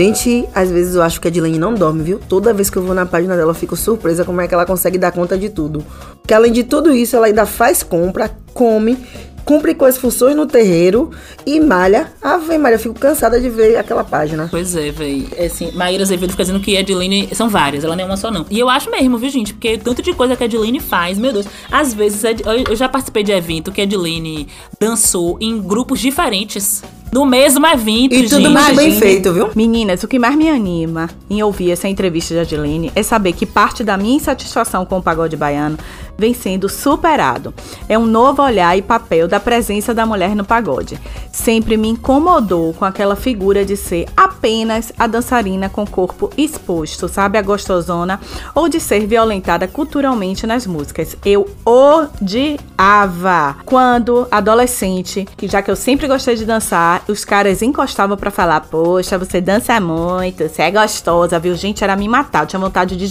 Gente, 0.00 0.48
às 0.54 0.70
vezes 0.70 0.94
eu 0.94 1.02
acho 1.02 1.20
que 1.20 1.28
a 1.28 1.30
Dilane 1.30 1.58
não 1.58 1.74
dorme, 1.74 2.02
viu? 2.02 2.18
Toda 2.18 2.54
vez 2.54 2.70
que 2.70 2.78
eu 2.78 2.82
vou 2.82 2.94
na 2.94 3.04
página 3.04 3.36
dela, 3.36 3.50
eu 3.50 3.54
fico 3.54 3.76
surpresa 3.76 4.24
como 4.24 4.40
é 4.40 4.48
que 4.48 4.54
ela 4.54 4.64
consegue 4.64 4.96
dar 4.96 5.12
conta 5.12 5.36
de 5.36 5.50
tudo. 5.50 5.84
Porque 6.22 6.32
além 6.32 6.52
de 6.52 6.64
tudo 6.64 6.90
isso, 6.90 7.16
ela 7.16 7.26
ainda 7.26 7.44
faz 7.44 7.82
compra, 7.82 8.34
come, 8.54 8.96
cumpre 9.44 9.74
com 9.74 9.84
as 9.84 9.98
funções 9.98 10.34
no 10.34 10.46
terreiro 10.46 11.10
e 11.44 11.60
malha. 11.60 12.14
Ave 12.22 12.56
Maria, 12.56 12.76
eu 12.76 12.80
fico 12.80 12.98
cansada 12.98 13.38
de 13.38 13.50
ver 13.50 13.76
aquela 13.76 14.02
página. 14.02 14.48
Pois 14.50 14.74
é, 14.74 14.90
véi. 14.90 15.28
É 15.36 15.44
assim, 15.44 15.70
Maíra 15.72 16.02
Azevedo 16.02 16.30
fica 16.30 16.44
dizendo 16.44 16.60
que 16.60 16.78
a 16.78 16.80
Edilene 16.80 17.28
são 17.34 17.50
várias, 17.50 17.84
ela 17.84 17.94
não 17.94 18.04
é 18.04 18.06
uma 18.06 18.16
só, 18.16 18.30
não. 18.30 18.46
E 18.48 18.58
eu 18.58 18.70
acho 18.70 18.90
mesmo, 18.90 19.18
viu, 19.18 19.28
gente? 19.28 19.52
Porque 19.52 19.76
tanto 19.76 20.00
de 20.00 20.14
coisa 20.14 20.34
que 20.34 20.42
a 20.42 20.46
Edilene 20.46 20.80
faz, 20.80 21.18
meu 21.18 21.30
Deus. 21.30 21.44
Às 21.70 21.92
vezes, 21.92 22.24
eu 22.24 22.70
eu 22.70 22.74
já 22.74 22.88
participei 22.88 23.22
de 23.22 23.32
evento 23.32 23.70
que 23.70 23.82
a 23.82 23.84
Edilene 23.84 24.48
dançou 24.80 25.36
em 25.42 25.60
grupos 25.60 26.00
diferentes. 26.00 26.82
No 27.12 27.26
mesmo 27.26 27.66
evento, 27.66 28.14
E 28.14 28.28
tudo 28.28 28.42
gente. 28.42 28.52
muito 28.52 28.76
bem 28.76 28.98
feito, 28.98 29.32
viu? 29.32 29.50
Meninas, 29.54 30.02
o 30.04 30.08
que 30.08 30.18
mais 30.18 30.36
me 30.36 30.48
anima 30.48 31.10
em 31.28 31.42
ouvir 31.42 31.72
essa 31.72 31.88
entrevista 31.88 32.34
de 32.34 32.40
Adeline 32.40 32.92
é 32.94 33.02
saber 33.02 33.32
que 33.32 33.44
parte 33.44 33.82
da 33.82 33.96
minha 33.96 34.16
insatisfação 34.16 34.86
com 34.86 34.98
o 34.98 35.02
pagode 35.02 35.36
baiano 35.36 35.76
vem 36.16 36.34
sendo 36.34 36.68
superado. 36.68 37.52
É 37.88 37.98
um 37.98 38.04
novo 38.06 38.42
olhar 38.42 38.76
e 38.76 38.82
papel 38.82 39.26
da 39.26 39.40
presença 39.40 39.94
da 39.94 40.04
mulher 40.04 40.36
no 40.36 40.44
pagode. 40.44 41.00
Sempre 41.32 41.76
me 41.76 41.88
incomodou 41.88 42.74
com 42.74 42.84
aquela 42.84 43.16
figura 43.16 43.64
de 43.64 43.76
ser 43.76 44.06
apenas 44.16 44.92
a 44.98 45.06
dançarina 45.06 45.68
com 45.68 45.82
o 45.82 45.90
corpo 45.90 46.30
exposto, 46.36 47.08
sabe, 47.08 47.38
a 47.38 47.42
gostosona, 47.42 48.20
ou 48.54 48.68
de 48.68 48.78
ser 48.78 49.06
violentada 49.06 49.66
culturalmente 49.66 50.46
nas 50.46 50.66
músicas. 50.66 51.16
Eu 51.24 51.48
odiava 51.64 53.56
quando 53.64 54.28
adolescente, 54.30 55.26
que 55.36 55.48
já 55.48 55.62
que 55.62 55.70
eu 55.70 55.76
sempre 55.76 56.06
gostei 56.06 56.36
de 56.36 56.44
dançar, 56.44 56.99
os 57.08 57.24
caras 57.24 57.62
encostavam 57.62 58.16
pra 58.16 58.30
falar: 58.30 58.60
"Poxa, 58.60 59.18
você 59.18 59.40
dança 59.40 59.78
muito, 59.80 60.48
você 60.48 60.62
é 60.62 60.70
gostosa", 60.70 61.38
viu? 61.38 61.54
Gente, 61.54 61.82
era 61.84 61.96
me 61.96 62.08
matar, 62.08 62.44
eu 62.44 62.46
tinha 62.46 62.60
vontade 62.60 62.96
de 62.96 63.08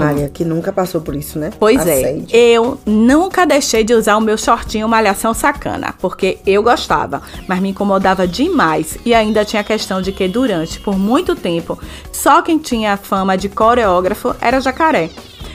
Maria, 0.00 0.28
que 0.28 0.44
nunca 0.44 0.72
passou 0.72 1.00
por 1.00 1.14
isso, 1.14 1.38
né? 1.38 1.50
Pois 1.58 1.80
Assédio. 1.80 2.26
é, 2.32 2.38
eu 2.38 2.78
nunca 2.86 3.46
deixei 3.46 3.84
de 3.84 3.94
usar 3.94 4.16
o 4.16 4.20
meu 4.20 4.36
shortinho 4.36 4.88
malhação 4.88 5.34
sacana, 5.34 5.94
porque 6.00 6.38
eu 6.46 6.62
gostava, 6.62 7.22
mas 7.46 7.60
me 7.60 7.70
incomodava 7.70 8.26
demais. 8.26 8.98
E 9.04 9.14
ainda 9.14 9.44
tinha 9.44 9.60
a 9.60 9.64
questão 9.64 10.00
de 10.00 10.12
que 10.12 10.26
durante, 10.28 10.80
por 10.80 10.98
muito 10.98 11.34
tempo, 11.34 11.78
só 12.12 12.42
quem 12.42 12.58
tinha 12.58 12.94
a 12.94 12.96
fama 12.96 13.36
de 13.36 13.48
coreógrafo 13.48 14.34
era 14.40 14.60
jacaré. 14.60 15.10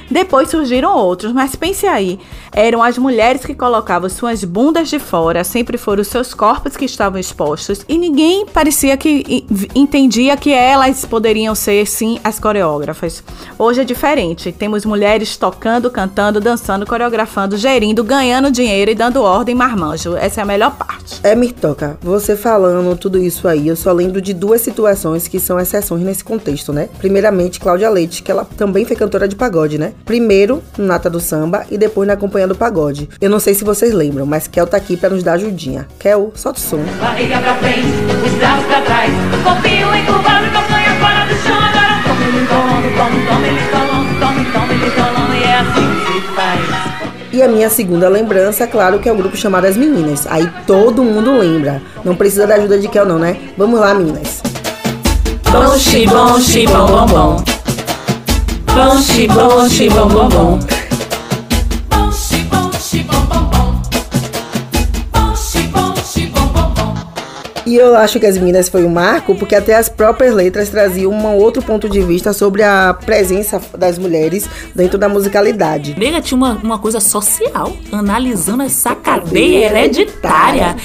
Depois 0.10 0.50
surgiram 0.50 0.96
outros, 0.96 1.34
mas 1.34 1.56
pense 1.56 1.88
aí, 1.88 2.20
eram 2.52 2.82
as 2.84 2.98
mulheres 2.98 3.46
que 3.46 3.56
colocavam 3.56 4.08
suas 4.10 4.44
bundas 4.44 4.88
de 4.88 5.00
fora, 5.00 5.44
sempre 5.44 5.78
foram 5.78 6.02
os 6.02 6.08
seus 6.08 6.34
corpos 6.34 6.78
que 6.78 6.86
estavam 6.86 7.20
expostos 7.20 7.84
e 7.89 7.98
ninguém 7.98 8.46
parecia 8.46 8.96
que 8.96 9.46
entendia 9.74 10.38
que 10.38 10.54
elas 10.54 11.06
poderiam 11.06 11.56
ser 11.56 11.88
sim 11.88 12.20
as 12.24 12.39
coreógrafas. 12.39 13.24
Hoje 13.58 13.82
é 13.82 13.84
diferente, 13.84 14.52
temos 14.52 14.86
mulheres 14.86 15.36
tocando, 15.38 15.89
cantando, 15.89 16.39
dançando, 16.39 16.86
coreografando, 16.86 17.58
gerindo, 17.58 18.04
ganhando 18.04 18.52
dinheiro 18.52 18.91
e 18.91 18.96
dando 18.96 19.24
ordem 19.24 19.56
marmanjo. 19.56 20.15
Essa 20.15 20.41
é 20.41 20.44
a 20.44 20.46
melhor 20.46 20.76
parte. 20.76 21.20
É, 21.24 21.36
Mirtoca, 21.36 21.98
você 22.02 22.36
falando 22.36 22.96
tudo 22.96 23.18
isso 23.18 23.48
aí, 23.48 23.68
eu 23.68 23.76
só 23.76 23.91
lembro 23.91 24.22
de 24.22 24.34
duas 24.34 24.62
situações 24.62 25.28
que 25.28 25.39
são 25.39 25.60
exceções 25.60 26.04
nesse 26.04 26.24
contexto, 26.24 26.72
né? 26.72 26.89
Primeiramente, 27.00 27.60
Cláudia 27.60 27.89
Leite, 27.89 28.22
que 28.22 28.32
ela 28.32 28.46
também 28.46 28.86
foi 28.86 28.96
cantora 28.96 29.28
de 29.28 29.36
pagode, 29.36 29.78
né? 29.78 29.94
Primeiro 30.03 30.63
no 30.77 30.86
Nata 30.86 31.10
do 31.10 31.19
Samba 31.19 31.65
e 31.69 31.77
depois 31.77 32.08
na 32.08 32.13
Acompanhando 32.13 32.53
do 32.53 32.58
Pagode. 32.58 33.10
Eu 33.21 33.29
não 33.29 33.39
sei 33.39 33.53
se 33.53 33.63
vocês 33.63 33.93
lembram, 33.93 34.25
mas 34.25 34.47
Kel 34.47 34.67
tá 34.67 34.77
aqui 34.77 34.97
para 34.97 35.10
nos 35.10 35.23
dar 35.23 35.34
ajudinha. 35.34 35.88
Kel, 35.99 36.31
solta 36.36 36.60
o 36.60 36.62
som. 36.62 36.84
Barriga 36.99 37.39
pra 37.39 37.55
frente, 37.55 37.88
os 38.25 38.34
braços 38.34 38.65
pra 38.65 38.81
trás, 38.81 39.12
corpinho 39.43 39.95
encurvado, 39.95 40.45
campanha 40.51 40.95
fora 40.99 41.25
do 41.25 41.36
chão, 41.41 41.58
agora 41.58 42.03
tome 42.03 42.25
ele 42.25 42.47
colando, 42.47 42.97
tome, 42.97 43.25
tome 43.27 43.47
ele 43.47 43.60
colando, 43.71 44.19
tome, 44.19 44.45
tome 44.51 44.73
ele 44.73 44.91
colando, 44.91 45.34
e 45.36 45.43
é 45.43 45.60
assim 45.60 46.05
que 46.05 46.13
se 46.13 46.21
faz. 46.34 46.95
E 47.34 47.41
a 47.41 47.47
minha 47.49 47.69
segunda 47.69 48.08
lembrança, 48.08 48.65
claro, 48.65 48.99
que 48.99 49.10
é 49.10 49.12
o 49.12 49.15
grupo 49.15 49.36
chamado 49.36 49.65
As 49.65 49.75
Meninas. 49.75 50.25
Aí 50.27 50.49
todo 50.65 51.03
mundo 51.03 51.38
lembra. 51.38 51.81
Não 52.03 52.15
precisa 52.15 52.47
da 52.47 52.55
ajuda 52.55 52.79
de 52.79 52.88
Kel 52.88 53.05
não, 53.05 53.19
né? 53.19 53.38
Vamos 53.58 53.77
lá, 53.77 53.93
meninas. 53.93 54.41
Bom, 55.51 55.77
xibom, 55.77 56.39
xibom, 56.39 56.86
bom, 56.86 57.05
bom. 57.05 57.55
Bom, 58.76 59.02
xibom, 59.02 59.70
xibom, 59.70 60.08
bom, 60.10 60.28
bom. 60.28 60.60
E 67.66 67.78
eu 67.78 67.96
acho 67.96 68.20
que 68.20 68.26
as 68.26 68.38
meninas 68.38 68.68
foi 68.68 68.84
um 68.84 68.90
marco 68.90 69.34
porque 69.36 69.56
até 69.56 69.76
as 69.76 69.88
próprias 69.88 70.34
letras 70.34 70.70
traziam 70.70 71.10
um 71.12 71.38
outro 71.38 71.62
ponto 71.62 71.90
de 71.90 72.02
vista 72.02 72.34
sobre 72.34 72.64
a 72.64 72.94
presença 72.94 73.62
das 73.78 73.98
mulheres 73.98 74.48
dentro 74.76 74.98
da 74.98 75.08
musicalidade. 75.08 75.96
Nega 75.98 76.20
tinha 76.22 76.38
uma, 76.38 76.54
uma 76.62 76.78
coisa 76.78 77.00
social, 77.00 77.72
analisando 77.94 78.62
essa 78.62 78.94
cadeia 78.94 79.68
hereditária. 79.68 80.76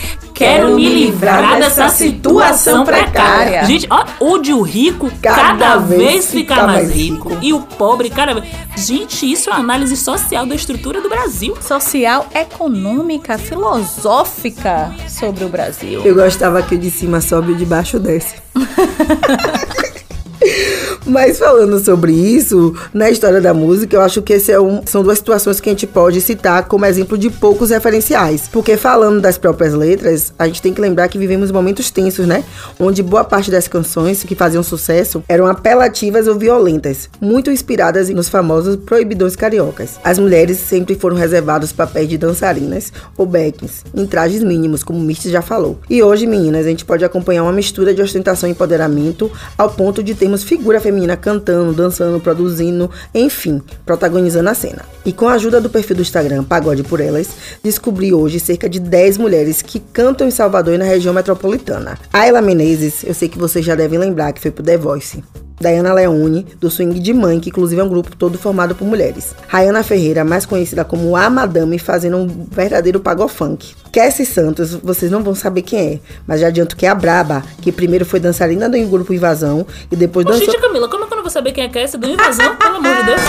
Quero 0.40 0.74
me 0.74 0.88
livrar 0.88 1.59
dessa 1.59 1.90
situação 1.90 2.83
precária. 2.83 3.62
Gente, 3.66 3.87
ó, 3.90 4.07
onde 4.18 4.55
o 4.55 4.62
rico 4.62 5.12
cada, 5.20 5.37
cada 5.37 5.76
vez 5.76 6.31
fica 6.31 6.66
mais 6.66 6.90
rico, 6.90 7.29
rico 7.29 7.44
e 7.44 7.53
o 7.53 7.61
pobre 7.61 8.09
cada 8.09 8.33
vez. 8.33 8.46
Gente, 8.74 9.31
isso 9.31 9.50
é 9.50 9.53
uma 9.53 9.61
análise 9.61 9.94
social 9.98 10.46
da 10.46 10.55
estrutura 10.55 11.03
do 11.03 11.11
Brasil. 11.11 11.55
Social, 11.61 12.26
econômica, 12.35 13.37
filosófica 13.37 14.90
sobre 15.07 15.44
o 15.44 15.48
Brasil. 15.50 16.00
Eu 16.07 16.14
gostava 16.14 16.62
que 16.62 16.74
o 16.74 16.79
de 16.79 16.90
cima 16.90 17.20
sobe 17.20 17.53
e 17.53 17.55
o 17.55 17.59
de 17.59 17.66
baixo 17.66 17.98
desce. 17.98 18.37
Mas 21.07 21.38
falando 21.38 21.79
sobre 21.79 22.12
isso, 22.12 22.74
na 22.92 23.11
história 23.11 23.40
da 23.40 23.55
música, 23.55 23.96
eu 23.96 24.00
acho 24.00 24.22
que 24.22 24.33
esse 24.33 24.53
é 24.53 24.61
um, 24.61 24.83
são 24.87 25.03
duas 25.03 25.18
situações 25.18 25.61
que 25.61 25.68
a 25.68 25.72
gente 25.72 25.87
pode 25.87 26.20
citar 26.20 26.66
como 26.66 26.87
exemplo 26.87 27.16
de 27.16 27.31
poucos 27.31 27.70
referenciais. 27.70 28.48
Porque 28.48 28.76
falando 28.76 29.20
das 29.20 29.38
próprias 29.38 29.74
letras, 29.74 30.33
a 30.38 30.46
gente 30.46 30.62
tem 30.62 30.72
que 30.72 30.81
lembrar 30.81 31.09
que 31.09 31.18
vivemos 31.18 31.50
momentos 31.50 31.90
tensos, 31.90 32.26
né? 32.26 32.44
Onde 32.79 33.03
boa 33.03 33.24
parte 33.24 33.50
das 33.50 33.68
canções 33.68 34.22
que 34.24 34.35
faziam 34.35 34.62
sucesso 34.62 35.22
eram 35.29 35.46
apelativas 35.46 36.26
ou 36.26 36.37
violentas, 36.37 37.09
muito 37.20 37.50
inspiradas 37.50 38.09
nos 38.11 38.29
famosos 38.29 38.76
proibidões 38.76 39.37
cariocas. 39.37 39.98
As 40.03 40.18
mulheres 40.18 40.59
sempre 40.59 40.94
foram 40.94 41.16
reservadas 41.16 41.72
papéis 41.72 42.09
de 42.09 42.18
dançarinas 42.18 42.92
ou 43.16 43.26
backings, 43.26 43.85
em 43.94 44.07
trajes 44.07 44.42
mínimos, 44.42 44.83
como 44.83 44.98
o 44.98 45.03
Misty 45.03 45.31
já 45.31 45.42
falou. 45.42 45.79
E 45.88 46.03
hoje, 46.03 46.26
meninas, 46.26 46.66
a 46.66 46.68
gente 46.68 46.85
pode 46.85 47.05
acompanhar 47.05 47.42
uma 47.42 47.53
mistura 47.53 47.94
de 47.94 48.03
ostentação 48.03 48.48
e 48.48 48.53
empoderamento 48.53 49.31
ao 49.57 49.70
ponto 49.70 50.03
de 50.03 50.14
termos 50.30 50.44
figura 50.44 50.80
feminina 50.80 51.16
cantando, 51.16 51.72
dançando, 51.72 52.20
produzindo, 52.20 52.88
enfim, 53.12 53.60
protagonizando 53.84 54.48
a 54.48 54.54
cena. 54.54 54.84
E 55.04 55.12
com 55.12 55.28
a 55.28 55.32
ajuda 55.32 55.60
do 55.60 55.68
perfil 55.68 55.96
do 55.96 56.02
Instagram 56.02 56.44
Pagode 56.44 56.84
por 56.84 57.00
Elas, 57.00 57.28
descobri 57.62 58.12
hoje 58.12 58.38
cerca 58.38 58.68
de 58.68 58.78
10 58.78 59.18
mulheres 59.18 59.60
que 59.60 59.80
cantam 59.80 60.28
em 60.28 60.30
Salvador 60.30 60.74
e 60.74 60.78
na 60.78 60.84
região 60.84 61.12
metropolitana. 61.12 61.98
Ayla 62.12 62.40
Menezes, 62.40 63.02
eu 63.02 63.14
sei 63.14 63.28
que 63.28 63.38
vocês 63.38 63.64
já 63.64 63.74
devem 63.74 63.98
lembrar 63.98 64.32
que 64.32 64.40
foi 64.40 64.50
pro 64.50 64.62
The 64.62 64.76
Voice. 64.76 65.22
Diana 65.60 65.92
Leone, 65.92 66.46
do 66.58 66.70
Swing 66.70 66.98
de 66.98 67.12
Mãe, 67.12 67.38
que 67.38 67.50
inclusive 67.50 67.78
é 67.78 67.84
um 67.84 67.88
grupo 67.88 68.16
todo 68.16 68.38
formado 68.38 68.74
por 68.74 68.86
mulheres. 68.86 69.34
Rayana 69.46 69.82
Ferreira, 69.82 70.24
mais 70.24 70.46
conhecida 70.46 70.84
como 70.84 71.14
a 71.14 71.28
Madame, 71.28 71.78
fazendo 71.78 72.16
um 72.16 72.46
verdadeiro 72.50 72.98
pagofunk. 72.98 73.74
Cassie 73.92 74.24
Santos, 74.24 74.72
vocês 74.74 75.10
não 75.10 75.22
vão 75.22 75.34
saber 75.34 75.62
quem 75.62 75.78
é, 75.78 75.98
mas 76.26 76.40
já 76.40 76.46
adianto 76.46 76.76
que 76.76 76.86
é 76.86 76.88
a 76.88 76.94
Braba, 76.94 77.42
que 77.60 77.70
primeiro 77.70 78.06
foi 78.06 78.20
dançarina 78.20 78.68
do 78.70 78.78
grupo 78.86 79.12
Invasão 79.12 79.66
e 79.90 79.96
depois 79.96 80.24
dançou... 80.24 80.46
Gente, 80.46 80.60
Camila, 80.60 80.88
como 80.88 81.04
é 81.04 81.06
que 81.06 81.12
eu 81.12 81.16
não 81.16 81.24
vou 81.24 81.30
saber 81.30 81.52
quem 81.52 81.64
é 81.64 81.68
Cassie 81.68 81.98
do 81.98 82.08
Invasão? 82.08 82.56
Pelo 82.56 82.76
amor 82.76 82.96
de 82.96 83.02
Deus. 83.04 83.20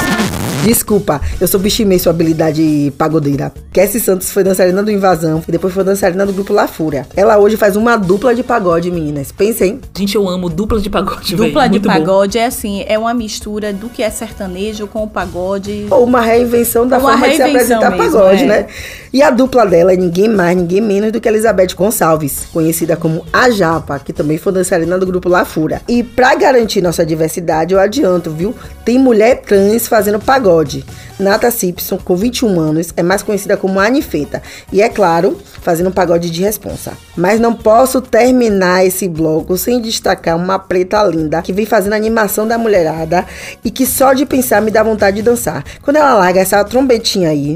Desculpa, 0.63 1.19
eu 1.39 1.47
subestimei 1.47 1.97
sua 1.97 2.11
habilidade 2.11 2.93
pagodeira. 2.95 3.51
Cassie 3.73 3.99
Santos 3.99 4.31
foi 4.31 4.43
dançarina 4.43 4.83
do 4.83 4.91
Invasão 4.91 5.43
e 5.47 5.51
depois 5.51 5.73
foi 5.73 5.83
dançarina 5.83 6.23
do 6.23 6.31
grupo 6.31 6.53
La 6.53 6.67
Fúria. 6.67 7.07
Ela 7.15 7.39
hoje 7.39 7.57
faz 7.57 7.75
uma 7.75 7.97
dupla 7.97 8.35
de 8.35 8.43
pagode, 8.43 8.91
meninas. 8.91 9.31
Pensem. 9.31 9.81
Gente, 9.97 10.15
eu 10.15 10.29
amo 10.29 10.49
dupla 10.49 10.79
de 10.79 10.89
pagode, 10.89 11.35
Dupla 11.35 11.61
véio. 11.61 11.71
de 11.71 11.79
Muito 11.79 11.87
pagode 11.87 12.20
bom. 12.20 12.20
É 12.37 12.45
assim, 12.45 12.83
é 12.87 12.97
uma 12.97 13.13
mistura 13.13 13.71
do 13.71 13.89
que 13.89 14.03
é 14.03 14.09
sertanejo 14.09 14.87
com 14.87 15.03
o 15.03 15.07
pagode. 15.07 15.87
Ou 15.89 16.03
uma 16.03 16.21
reinvenção 16.21 16.87
da 16.87 16.97
uma 16.97 17.11
forma 17.11 17.25
reinvenção 17.25 17.47
de 17.47 17.65
se 17.65 17.73
apresentar 17.73 17.91
mesmo, 17.91 18.13
pagode, 18.13 18.43
é. 18.43 18.45
né? 18.45 18.67
E 19.13 19.21
a 19.21 19.29
dupla 19.29 19.65
dela 19.65 19.93
é 19.93 19.97
ninguém 19.97 20.29
mais, 20.29 20.55
ninguém 20.55 20.81
menos 20.81 21.11
do 21.11 21.19
que 21.19 21.27
Elizabeth 21.27 21.75
Gonçalves, 21.75 22.47
conhecida 22.51 22.95
como 22.95 23.25
a 23.31 23.49
Japa, 23.49 23.99
que 23.99 24.13
também 24.13 24.37
foi 24.37 24.53
dançarina 24.53 24.97
do 24.97 25.05
grupo 25.05 25.27
La 25.27 25.45
Fúria. 25.45 25.81
E 25.87 26.03
para 26.03 26.33
garantir 26.35 26.81
nossa 26.81 27.05
diversidade, 27.05 27.73
eu 27.73 27.79
adianto, 27.79 28.31
viu? 28.31 28.55
Tem 28.85 28.97
mulher 28.97 29.41
trans 29.41 29.87
fazendo 29.87 30.19
pagode. 30.19 30.85
Nata 31.19 31.51
Simpson, 31.51 31.97
com 31.97 32.15
21 32.15 32.59
anos, 32.59 32.93
é 32.97 33.03
mais 33.03 33.21
conhecida 33.21 33.55
como 33.55 33.79
Anifeta. 33.79 34.41
E 34.71 34.81
é 34.81 34.89
claro, 34.89 35.37
fazendo 35.61 35.89
um 35.89 35.91
pagode 35.91 36.31
de 36.31 36.41
responsa. 36.41 36.93
Mas 37.15 37.39
não 37.39 37.53
posso 37.53 38.01
terminar 38.01 38.85
esse 38.85 39.07
bloco 39.07 39.55
sem 39.57 39.79
destacar 39.79 40.35
uma 40.35 40.57
preta 40.57 41.03
linda 41.03 41.41
que 41.41 41.53
vem 41.53 41.65
fazendo 41.65 41.93
animação 41.93 42.10
da 42.47 42.57
mulherada 42.57 43.25
e 43.63 43.71
que 43.71 43.85
só 43.85 44.13
de 44.13 44.25
pensar 44.25 44.61
me 44.61 44.71
dá 44.71 44.83
vontade 44.83 45.17
de 45.17 45.23
dançar. 45.23 45.63
Quando 45.81 45.97
ela 45.97 46.13
larga 46.13 46.39
essa 46.39 46.63
trombetinha 46.63 47.29
aí 47.29 47.55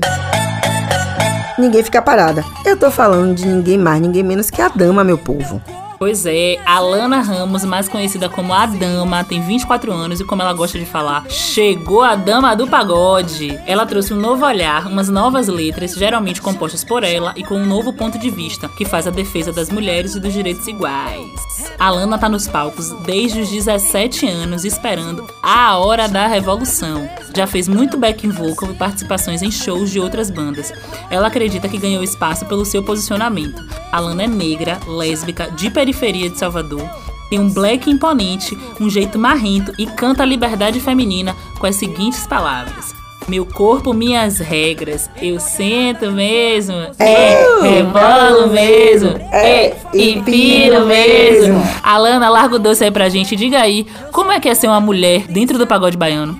ninguém 1.57 1.83
fica 1.83 2.01
parada. 2.01 2.43
Eu 2.65 2.77
tô 2.77 2.91
falando 2.91 3.35
de 3.35 3.45
ninguém 3.45 3.77
mais, 3.77 4.01
ninguém 4.01 4.23
menos 4.23 4.49
que 4.49 4.61
a 4.61 4.69
dama, 4.69 5.03
meu 5.03 5.17
povo. 5.17 5.61
Pois 5.97 6.25
é, 6.25 6.59
Alana 6.65 7.21
Ramos, 7.21 7.63
mais 7.63 7.87
conhecida 7.87 8.27
como 8.27 8.53
a 8.53 8.65
Dama, 8.65 9.23
tem 9.23 9.41
24 9.41 9.93
anos 9.93 10.19
e 10.19 10.25
como 10.25 10.41
ela 10.41 10.51
gosta 10.51 10.77
de 10.77 10.85
falar, 10.85 11.25
chegou 11.29 12.01
a 12.01 12.15
Dama 12.15 12.53
do 12.53 12.67
Pagode. 12.67 13.57
Ela 13.65 13.85
trouxe 13.85 14.13
um 14.13 14.19
novo 14.19 14.45
olhar, 14.45 14.87
umas 14.87 15.07
novas 15.07 15.47
letras, 15.47 15.93
geralmente 15.95 16.41
compostas 16.41 16.83
por 16.83 17.03
ela 17.03 17.33
e 17.37 17.43
com 17.43 17.55
um 17.55 17.65
novo 17.65 17.93
ponto 17.93 18.19
de 18.19 18.29
vista, 18.29 18.67
que 18.67 18.83
faz 18.83 19.07
a 19.07 19.11
defesa 19.11 19.53
das 19.53 19.69
mulheres 19.69 20.15
e 20.15 20.19
dos 20.19 20.33
direitos 20.33 20.67
iguais. 20.67 21.31
Alana 21.79 22.17
tá 22.17 22.27
nos 22.27 22.47
palcos 22.47 22.91
desde 23.05 23.39
os 23.39 23.49
17 23.49 24.27
anos 24.27 24.65
esperando 24.65 25.25
a 25.41 25.77
hora 25.77 26.07
da 26.07 26.27
revolução. 26.27 27.09
Já 27.35 27.47
fez 27.47 27.67
muito 27.67 27.97
backing 27.97 28.29
vocal 28.29 28.71
e 28.71 28.75
participações 28.75 29.41
em 29.41 29.51
shows 29.51 29.91
de 29.91 29.99
outras 29.99 30.29
bandas. 30.29 30.73
Ela 31.09 31.27
acredita 31.27 31.67
que 31.67 31.77
ganhou 31.77 32.03
espaço 32.03 32.45
pelo 32.45 32.65
seu 32.65 32.83
posicionamento. 32.83 33.63
Alana 33.91 34.23
é 34.23 34.27
negra, 34.27 34.79
lésbica, 34.87 35.49
de 35.51 35.69
periferia 35.69 35.94
de 36.29 36.37
Salvador, 36.37 36.87
tem 37.29 37.39
um 37.39 37.49
black 37.49 37.89
imponente, 37.89 38.57
um 38.79 38.89
jeito 38.89 39.17
marrento 39.17 39.71
e 39.79 39.85
canta 39.85 40.23
a 40.23 40.25
liberdade 40.25 40.79
feminina 40.79 41.35
com 41.59 41.65
as 41.65 41.75
seguintes 41.75 42.27
palavras. 42.27 42.93
Meu 43.27 43.43
corpo, 43.43 43.91
minhas 43.91 44.37
regras. 44.37 45.09
Eu 45.19 45.39
sento 45.39 46.11
mesmo. 46.11 46.75
É, 46.99 47.41
é 47.41 47.61
rebolo 47.61 48.51
mesmo. 48.51 49.09
É, 49.31 49.73
e 49.91 50.21
piro 50.21 50.85
mesmo. 50.85 51.59
Alana, 51.81 52.29
larga 52.29 52.57
o 52.57 52.59
doce 52.59 52.83
aí 52.83 52.91
pra 52.91 53.09
gente. 53.09 53.35
Diga 53.35 53.59
aí, 53.59 53.87
como 54.11 54.31
é 54.31 54.39
que 54.39 54.47
é 54.47 54.53
ser 54.53 54.67
uma 54.67 54.79
mulher 54.79 55.25
dentro 55.27 55.57
do 55.57 55.65
pagode 55.65 55.97
baiano? 55.97 56.39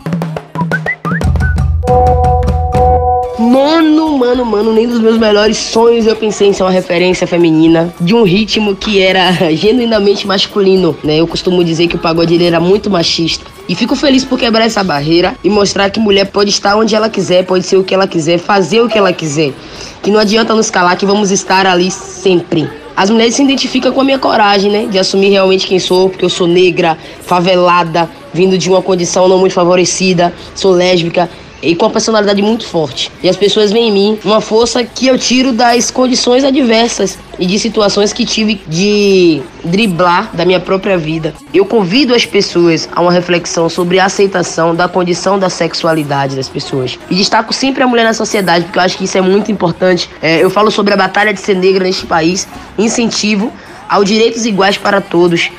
Mano, 3.46 4.18
mano, 4.18 4.44
mano, 4.44 4.74
nem 4.74 4.88
dos 4.88 5.00
meus 5.00 5.20
melhores 5.20 5.56
sonhos 5.56 6.08
eu 6.08 6.16
pensei 6.16 6.48
em 6.48 6.54
ser 6.54 6.64
uma 6.64 6.72
referência 6.72 7.28
feminina 7.28 7.94
de 8.02 8.16
um 8.16 8.24
ritmo 8.24 8.76
que 8.76 9.00
era 9.00 9.32
genuinamente 9.54 10.26
masculino, 10.26 10.98
né? 11.04 11.18
Eu 11.18 11.28
costumo 11.28 11.64
dizer 11.64 11.88
que 11.88 11.96
o 11.96 12.00
pagode 12.00 12.44
era 12.44 12.60
muito 12.60 12.90
machista. 12.90 13.46
E 13.70 13.76
fico 13.76 13.96
feliz 13.96 14.26
por 14.26 14.40
quebrar 14.40 14.66
essa 14.66 14.84
barreira 14.84 15.36
e 15.44 15.50
mostrar 15.50 15.92
que 15.92 16.00
mulher 16.00 16.26
pode 16.26 16.50
estar 16.50 16.76
onde 16.76 16.96
ela 16.96 17.08
quiser, 17.08 17.46
pode 17.46 17.68
ser 17.68 17.78
o 17.78 17.84
que 17.84 17.94
ela 17.94 18.08
quiser, 18.08 18.40
fazer 18.40 18.82
o 18.82 18.90
que 18.90 18.98
ela 18.98 19.14
quiser. 19.14 19.54
Que 20.02 20.10
não 20.10 20.20
adianta 20.20 20.56
nos 20.56 20.72
calar 20.72 20.98
que 20.98 21.06
vamos 21.06 21.30
estar 21.30 21.68
ali 21.68 21.92
sempre. 21.92 22.68
As 22.98 23.12
mulheres 23.12 23.36
se 23.36 23.44
identificam 23.44 23.92
com 23.92 24.02
a 24.02 24.04
minha 24.04 24.18
coragem, 24.18 24.72
né? 24.72 24.88
De 24.90 24.98
assumir 24.98 25.30
realmente 25.30 25.68
quem 25.68 25.78
sou, 25.78 26.10
porque 26.10 26.26
eu 26.26 26.30
sou 26.30 26.48
negra, 26.48 26.98
favelada, 27.22 28.10
vindo 28.34 28.58
de 28.58 28.70
uma 28.70 28.82
condição 28.82 29.28
não 29.28 29.38
muito 29.38 29.54
favorecida, 29.54 30.34
sou 30.56 30.72
lésbica 30.72 31.30
e 31.66 31.76
com 31.76 31.86
uma 31.86 31.92
personalidade 31.92 32.42
muito 32.42 32.68
forte. 32.68 33.12
E 33.22 33.30
as 33.30 33.36
pessoas 33.36 33.72
veem 33.72 33.90
em 33.90 33.92
mim 33.92 34.20
uma 34.24 34.42
força 34.42 34.84
que 34.84 35.08
eu 35.08 35.18
tiro 35.18 35.52
das 35.52 35.92
condições 35.92 36.44
adversas 36.44 37.18
e 37.40 37.46
de 37.46 37.60
situações 37.60 38.14
que 38.14 38.26
tive 38.26 38.62
de 38.68 39.42
driblar 39.64 40.30
da 40.34 40.46
minha 40.46 40.60
própria 40.60 40.98
vida. 40.98 41.34
Eu 41.54 41.66
convido 41.66 42.14
as 42.14 42.26
pessoas 42.26 42.88
a 42.92 43.02
uma 43.02 43.12
reflexão 43.12 43.68
sobre 43.68 44.00
a 44.00 44.06
aceitação 44.06 44.76
da 44.76 44.88
condição 44.88 45.38
da 45.38 45.50
sexualidade 45.50 46.36
das 46.36 46.48
pessoas. 46.48 46.98
E 47.10 47.16
destaco 47.16 47.54
sempre 47.54 47.84
a 47.84 47.88
mulher 47.88 48.04
na 48.04 48.14
sociedade, 48.14 48.66
porque 48.66 48.80
eu 48.80 48.84
acho 48.84 48.98
que 48.98 49.04
isso 49.06 49.18
é 49.18 49.22
muito 49.22 49.52
importante. 49.52 50.10
É, 50.22 50.44
eu 50.44 50.50
falo 50.50 50.72
sobre 50.72 50.94
a 50.94 50.98
batalha 50.98 51.34
de 51.34 51.40
ser 51.40 51.56
negra 51.56 51.84
neste 51.84 52.06
país, 52.06 52.48
incentivo 52.78 53.52
aos 53.90 54.06
direitos 54.08 54.46
iguais 54.46 54.78
para 54.78 55.02
todos. 55.02 55.52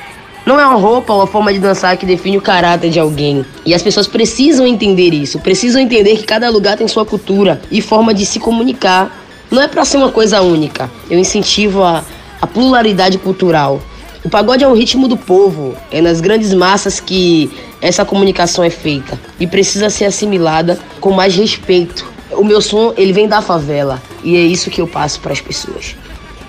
Não 0.47 0.57
é 0.57 0.65
uma 0.65 0.77
roupa 0.77 1.11
ou 1.11 1.19
uma 1.19 1.27
forma 1.27 1.51
de 1.51 1.59
dançar 1.59 1.97
que 1.97 2.05
define 2.05 2.37
o 2.37 2.41
caráter 2.41 2.89
de 2.89 2.97
alguém. 2.97 3.45
E 3.65 3.73
as 3.73 3.81
pessoas 3.81 4.07
precisam 4.07 4.65
entender 4.65 5.13
isso, 5.13 5.39
precisam 5.39 5.81
entender 5.81 6.15
que 6.15 6.23
cada 6.23 6.49
lugar 6.49 6.77
tem 6.77 6.87
sua 6.87 7.05
cultura 7.05 7.61
e 7.69 7.81
forma 7.81 8.13
de 8.13 8.25
se 8.25 8.39
comunicar. 8.39 9.25
Não 9.51 9.61
é 9.61 9.67
para 9.67 9.83
ser 9.83 9.97
uma 9.97 10.09
coisa 10.09 10.41
única. 10.41 10.89
Eu 11.09 11.19
incentivo 11.19 11.83
a, 11.83 12.01
a 12.41 12.47
pluralidade 12.47 13.17
cultural. 13.17 13.81
O 14.23 14.29
pagode 14.29 14.63
é 14.63 14.67
um 14.69 14.73
ritmo 14.73 15.09
do 15.09 15.17
povo, 15.17 15.75
é 15.91 15.99
nas 15.99 16.21
grandes 16.21 16.53
massas 16.53 17.01
que 17.01 17.51
essa 17.81 18.05
comunicação 18.05 18.63
é 18.63 18.69
feita 18.69 19.19
e 19.37 19.45
precisa 19.45 19.89
ser 19.89 20.05
assimilada 20.05 20.79
com 21.01 21.11
mais 21.11 21.35
respeito. 21.35 22.09
O 22.31 22.45
meu 22.45 22.61
som, 22.61 22.93
ele 22.95 23.11
vem 23.11 23.27
da 23.27 23.41
favela 23.41 24.01
e 24.23 24.37
é 24.37 24.41
isso 24.41 24.69
que 24.69 24.79
eu 24.79 24.87
passo 24.87 25.19
para 25.19 25.33
as 25.33 25.41
pessoas. 25.41 25.97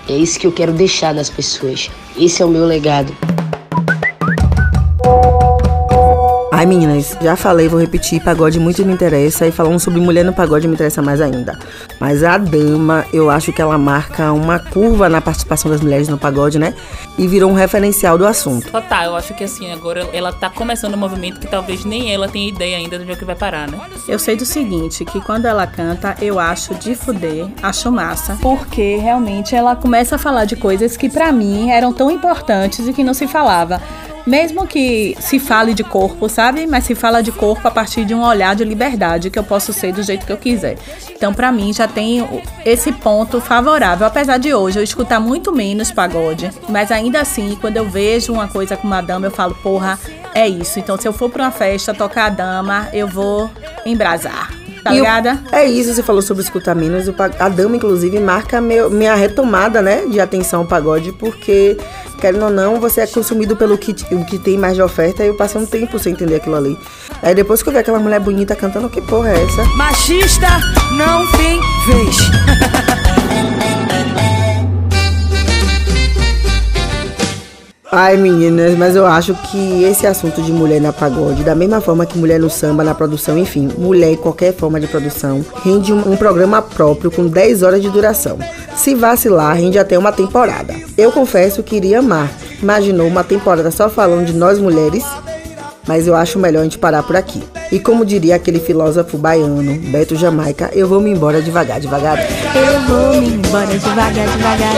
É 0.07 0.13
isso 0.13 0.39
que 0.39 0.47
eu 0.47 0.53
quero 0.53 0.71
deixar 0.71 1.13
nas 1.13 1.29
pessoas. 1.29 1.91
Esse 2.17 2.41
é 2.41 2.45
o 2.45 2.49
meu 2.49 2.65
legado. 2.65 3.13
Meninas, 6.69 7.17
já 7.19 7.35
falei, 7.35 7.67
vou 7.67 7.79
repetir, 7.79 8.21
pagode 8.21 8.59
muito 8.59 8.85
me 8.85 8.93
interessa 8.93 9.47
e 9.47 9.51
falando 9.51 9.79
sobre 9.79 9.99
mulher 9.99 10.23
no 10.23 10.31
pagode 10.31 10.67
me 10.67 10.75
interessa 10.75 11.01
mais 11.01 11.19
ainda. 11.19 11.57
Mas 11.99 12.23
a 12.23 12.37
dama, 12.37 13.05
eu 13.11 13.29
acho 13.29 13.51
que 13.51 13.61
ela 13.61 13.77
marca 13.77 14.31
uma 14.31 14.59
curva 14.59 15.09
na 15.09 15.19
participação 15.19 15.71
das 15.71 15.81
mulheres 15.81 16.07
no 16.07 16.17
pagode, 16.17 16.59
né? 16.59 16.75
E 17.17 17.27
virou 17.27 17.49
um 17.49 17.53
referencial 17.53 18.17
do 18.17 18.25
assunto. 18.25 18.71
Total, 18.71 19.05
eu 19.05 19.15
acho 19.15 19.33
que 19.33 19.43
assim, 19.43 19.71
agora 19.71 20.07
ela 20.13 20.31
tá 20.31 20.49
começando 20.49 20.93
um 20.93 20.97
movimento 20.97 21.39
que 21.39 21.47
talvez 21.47 21.83
nem 21.83 22.13
ela 22.13 22.29
tenha 22.29 22.47
ideia 22.47 22.77
ainda 22.77 22.97
onde 22.97 23.11
é 23.11 23.15
que 23.15 23.25
vai 23.25 23.35
parar, 23.35 23.67
né? 23.67 23.79
Eu 24.07 24.19
sei 24.19 24.35
do 24.35 24.45
seguinte, 24.45 25.03
que 25.03 25.19
quando 25.19 25.45
ela 25.45 25.65
canta, 25.65 26.15
eu 26.21 26.39
acho 26.39 26.75
de 26.75 26.93
fuder, 26.93 27.47
acho 27.63 27.91
massa, 27.91 28.37
porque 28.41 28.97
realmente 28.97 29.55
ela 29.55 29.75
começa 29.75 30.15
a 30.15 30.19
falar 30.19 30.45
de 30.45 30.55
coisas 30.55 30.95
que 30.95 31.09
para 31.09 31.31
mim 31.31 31.71
eram 31.71 31.91
tão 31.91 32.11
importantes 32.11 32.87
e 32.87 32.93
que 32.93 33.03
não 33.03 33.15
se 33.15 33.27
falava. 33.27 33.81
Mesmo 34.29 34.67
que 34.67 35.17
se 35.19 35.39
fale 35.39 35.73
de 35.73 35.83
corpo, 35.83 36.29
sabe? 36.29 36.67
Mas 36.67 36.83
se 36.83 36.93
fala 36.93 37.23
de 37.23 37.31
corpo 37.31 37.67
a 37.67 37.71
partir 37.71 38.05
de 38.05 38.13
um 38.13 38.21
olhar 38.21 38.55
de 38.55 38.63
liberdade, 38.63 39.31
que 39.31 39.39
eu 39.39 39.43
posso 39.43 39.73
ser 39.73 39.91
do 39.91 40.03
jeito 40.03 40.23
que 40.23 40.31
eu 40.31 40.37
quiser. 40.37 40.77
Então, 41.09 41.33
para 41.33 41.51
mim, 41.51 41.73
já 41.73 41.87
tem 41.87 42.43
esse 42.63 42.91
ponto 42.91 43.41
favorável. 43.41 44.05
Apesar 44.05 44.37
de 44.37 44.53
hoje 44.53 44.77
eu 44.77 44.83
escutar 44.83 45.19
muito 45.19 45.51
menos 45.51 45.89
pagode, 45.89 46.51
mas 46.69 46.91
ainda 46.91 47.19
assim, 47.19 47.57
quando 47.59 47.77
eu 47.77 47.89
vejo 47.89 48.31
uma 48.31 48.47
coisa 48.47 48.77
com 48.77 48.85
uma 48.85 49.01
dama, 49.01 49.25
eu 49.25 49.31
falo, 49.31 49.55
porra, 49.55 49.97
é 50.35 50.47
isso. 50.47 50.77
Então, 50.77 50.95
se 50.95 51.07
eu 51.07 51.11
for 51.11 51.31
pra 51.31 51.45
uma 51.45 51.51
festa 51.51 51.91
tocar 51.91 52.27
a 52.27 52.29
dama, 52.29 52.87
eu 52.93 53.07
vou 53.07 53.49
embrasar. 53.83 54.51
Tá 54.83 54.91
ligada? 54.91 55.41
é 55.51 55.65
isso, 55.65 55.93
você 55.93 56.03
falou 56.03 56.21
sobre 56.21 56.43
escutar 56.43 56.75
menos. 56.75 57.05
A 57.39 57.49
dama, 57.49 57.75
inclusive, 57.75 58.19
marca 58.19 58.61
meu, 58.61 58.89
minha 58.89 59.15
retomada, 59.15 59.81
né, 59.81 60.05
de 60.05 60.19
atenção 60.19 60.61
ao 60.61 60.65
pagode, 60.65 61.11
porque 61.11 61.77
querendo 62.19 62.45
ou 62.45 62.51
não, 62.51 62.79
você 62.79 63.01
é 63.01 63.07
consumido 63.07 63.55
pelo 63.55 63.77
que, 63.77 63.95
o 64.11 64.25
que 64.25 64.37
tem 64.37 64.57
mais 64.57 64.75
de 64.75 64.81
oferta 64.81 65.23
e 65.23 65.27
eu 65.27 65.35
passei 65.35 65.59
um 65.59 65.65
tempo 65.65 65.97
sem 65.97 66.13
entender 66.13 66.35
aquilo 66.35 66.55
ali. 66.55 66.77
Aí 67.21 67.33
depois 67.33 67.63
que 67.63 67.69
eu 67.69 67.73
vi 67.73 67.79
aquela 67.79 67.99
mulher 67.99 68.19
bonita 68.19 68.55
cantando, 68.55 68.89
que 68.89 69.01
porra 69.01 69.29
é 69.29 69.43
essa? 69.43 69.63
Machista 69.75 70.47
não 70.91 71.25
tem 71.31 71.59
vez. 71.87 72.17
Ai 77.91 78.17
meninas, 78.17 78.77
mas 78.77 78.95
eu 78.95 79.03
acho 79.03 79.33
que 79.33 79.83
esse 79.83 80.05
assunto 80.05 80.43
de 80.43 80.51
mulher 80.51 80.79
na 80.79 80.93
pagode, 80.93 81.43
da 81.43 81.55
mesma 81.55 81.81
forma 81.81 82.05
que 82.05 82.19
mulher 82.19 82.39
no 82.39 82.47
samba, 82.47 82.83
na 82.83 82.93
produção, 82.93 83.35
enfim, 83.35 83.67
mulher 83.79 84.11
em 84.11 84.15
qualquer 84.15 84.53
forma 84.53 84.79
de 84.79 84.85
produção, 84.85 85.43
rende 85.63 85.91
um, 85.91 86.11
um 86.11 86.15
programa 86.15 86.61
próprio 86.61 87.09
com 87.09 87.25
10 87.25 87.63
horas 87.63 87.81
de 87.81 87.89
duração. 87.89 88.37
Se 88.75 88.93
vacilar, 88.93 89.55
rende 89.55 89.79
até 89.79 89.97
uma 89.97 90.11
temporada. 90.11 90.75
Eu 90.95 91.11
confesso 91.11 91.63
que 91.63 91.77
iria 91.77 91.97
amar. 91.97 92.31
Imaginou 92.61 93.07
uma 93.07 93.23
temporada 93.23 93.71
só 93.71 93.89
falando 93.89 94.27
de 94.27 94.33
nós 94.33 94.59
mulheres? 94.59 95.03
Mas 95.87 96.05
eu 96.05 96.15
acho 96.15 96.37
melhor 96.37 96.59
a 96.59 96.63
gente 96.65 96.77
parar 96.77 97.01
por 97.01 97.15
aqui. 97.15 97.41
E 97.71 97.79
como 97.79 98.05
diria 98.05 98.35
aquele 98.35 98.59
filósofo 98.59 99.17
baiano, 99.17 99.63
Beto 99.89 100.15
Jamaica, 100.15 100.69
eu 100.73 100.87
vou 100.87 101.01
me 101.01 101.09
embora 101.09 101.41
devagar, 101.41 101.79
devagar. 101.79 102.19
Eu 102.19 102.81
vou 102.81 103.19
me 103.19 103.29
embora 103.29 103.65
devagar, 103.65 104.27
devagar. 104.27 104.73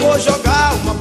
Vou 0.00 0.18
jogar 0.18 0.57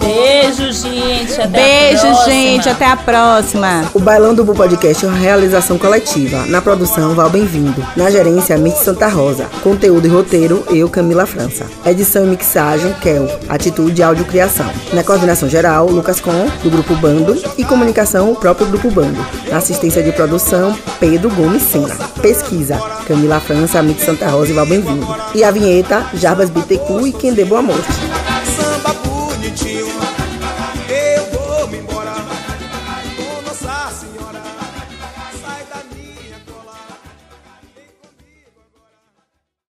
Beijo, 0.07 0.71
gente. 0.71 1.33
Até 1.33 1.47
Beijo, 1.47 2.07
a 2.07 2.29
gente. 2.29 2.69
Até 2.69 2.85
a 2.85 2.95
próxima. 2.95 3.83
O 3.93 3.99
Bailão 3.99 4.33
do 4.33 4.45
Bu 4.45 4.55
Podcast 4.55 5.03
é 5.03 5.07
uma 5.09 5.17
realização 5.17 5.77
coletiva. 5.77 6.45
Na 6.45 6.61
produção, 6.61 7.13
Val 7.13 7.29
Bem-vindo. 7.29 7.85
Na 7.95 8.09
gerência, 8.09 8.57
Mitch 8.57 8.77
Santa 8.77 9.07
Rosa. 9.09 9.47
Conteúdo 9.61 10.07
e 10.07 10.09
roteiro, 10.09 10.65
eu, 10.69 10.89
Camila 10.89 11.25
França. 11.25 11.65
Edição 11.85 12.23
e 12.23 12.27
mixagem, 12.27 12.93
Kel. 13.01 13.27
Atitude 13.49 14.01
Áudio 14.01 14.23
Criação. 14.23 14.71
Na 14.93 15.03
coordenação 15.03 15.49
geral, 15.49 15.87
Lucas 15.87 16.21
Com, 16.21 16.47
do 16.63 16.69
Grupo 16.69 16.95
Bando. 16.95 17.35
E 17.57 17.65
comunicação, 17.65 18.31
o 18.31 18.35
próprio 18.35 18.67
Grupo 18.67 18.89
Bando. 18.89 19.19
Na 19.49 19.57
assistência 19.57 20.01
de 20.01 20.13
produção, 20.13 20.73
Pedro 21.01 21.29
Gomes 21.31 21.63
Sena. 21.63 21.95
Pesquisa, 22.21 22.79
Camila 23.05 23.41
França, 23.41 23.83
Mitch 23.83 23.99
Santa 23.99 24.29
Rosa 24.29 24.51
e 24.51 24.53
Val 24.53 24.65
Bem-vindo. 24.65 25.05
E 25.35 25.43
a 25.43 25.51
vinheta, 25.51 26.05
Jarbas 26.13 26.49
Bitecu 26.49 27.05
e 27.05 27.11
Quem 27.11 27.33
Dê 27.33 27.43
Boa 27.43 27.61
Morte. 27.61 28.16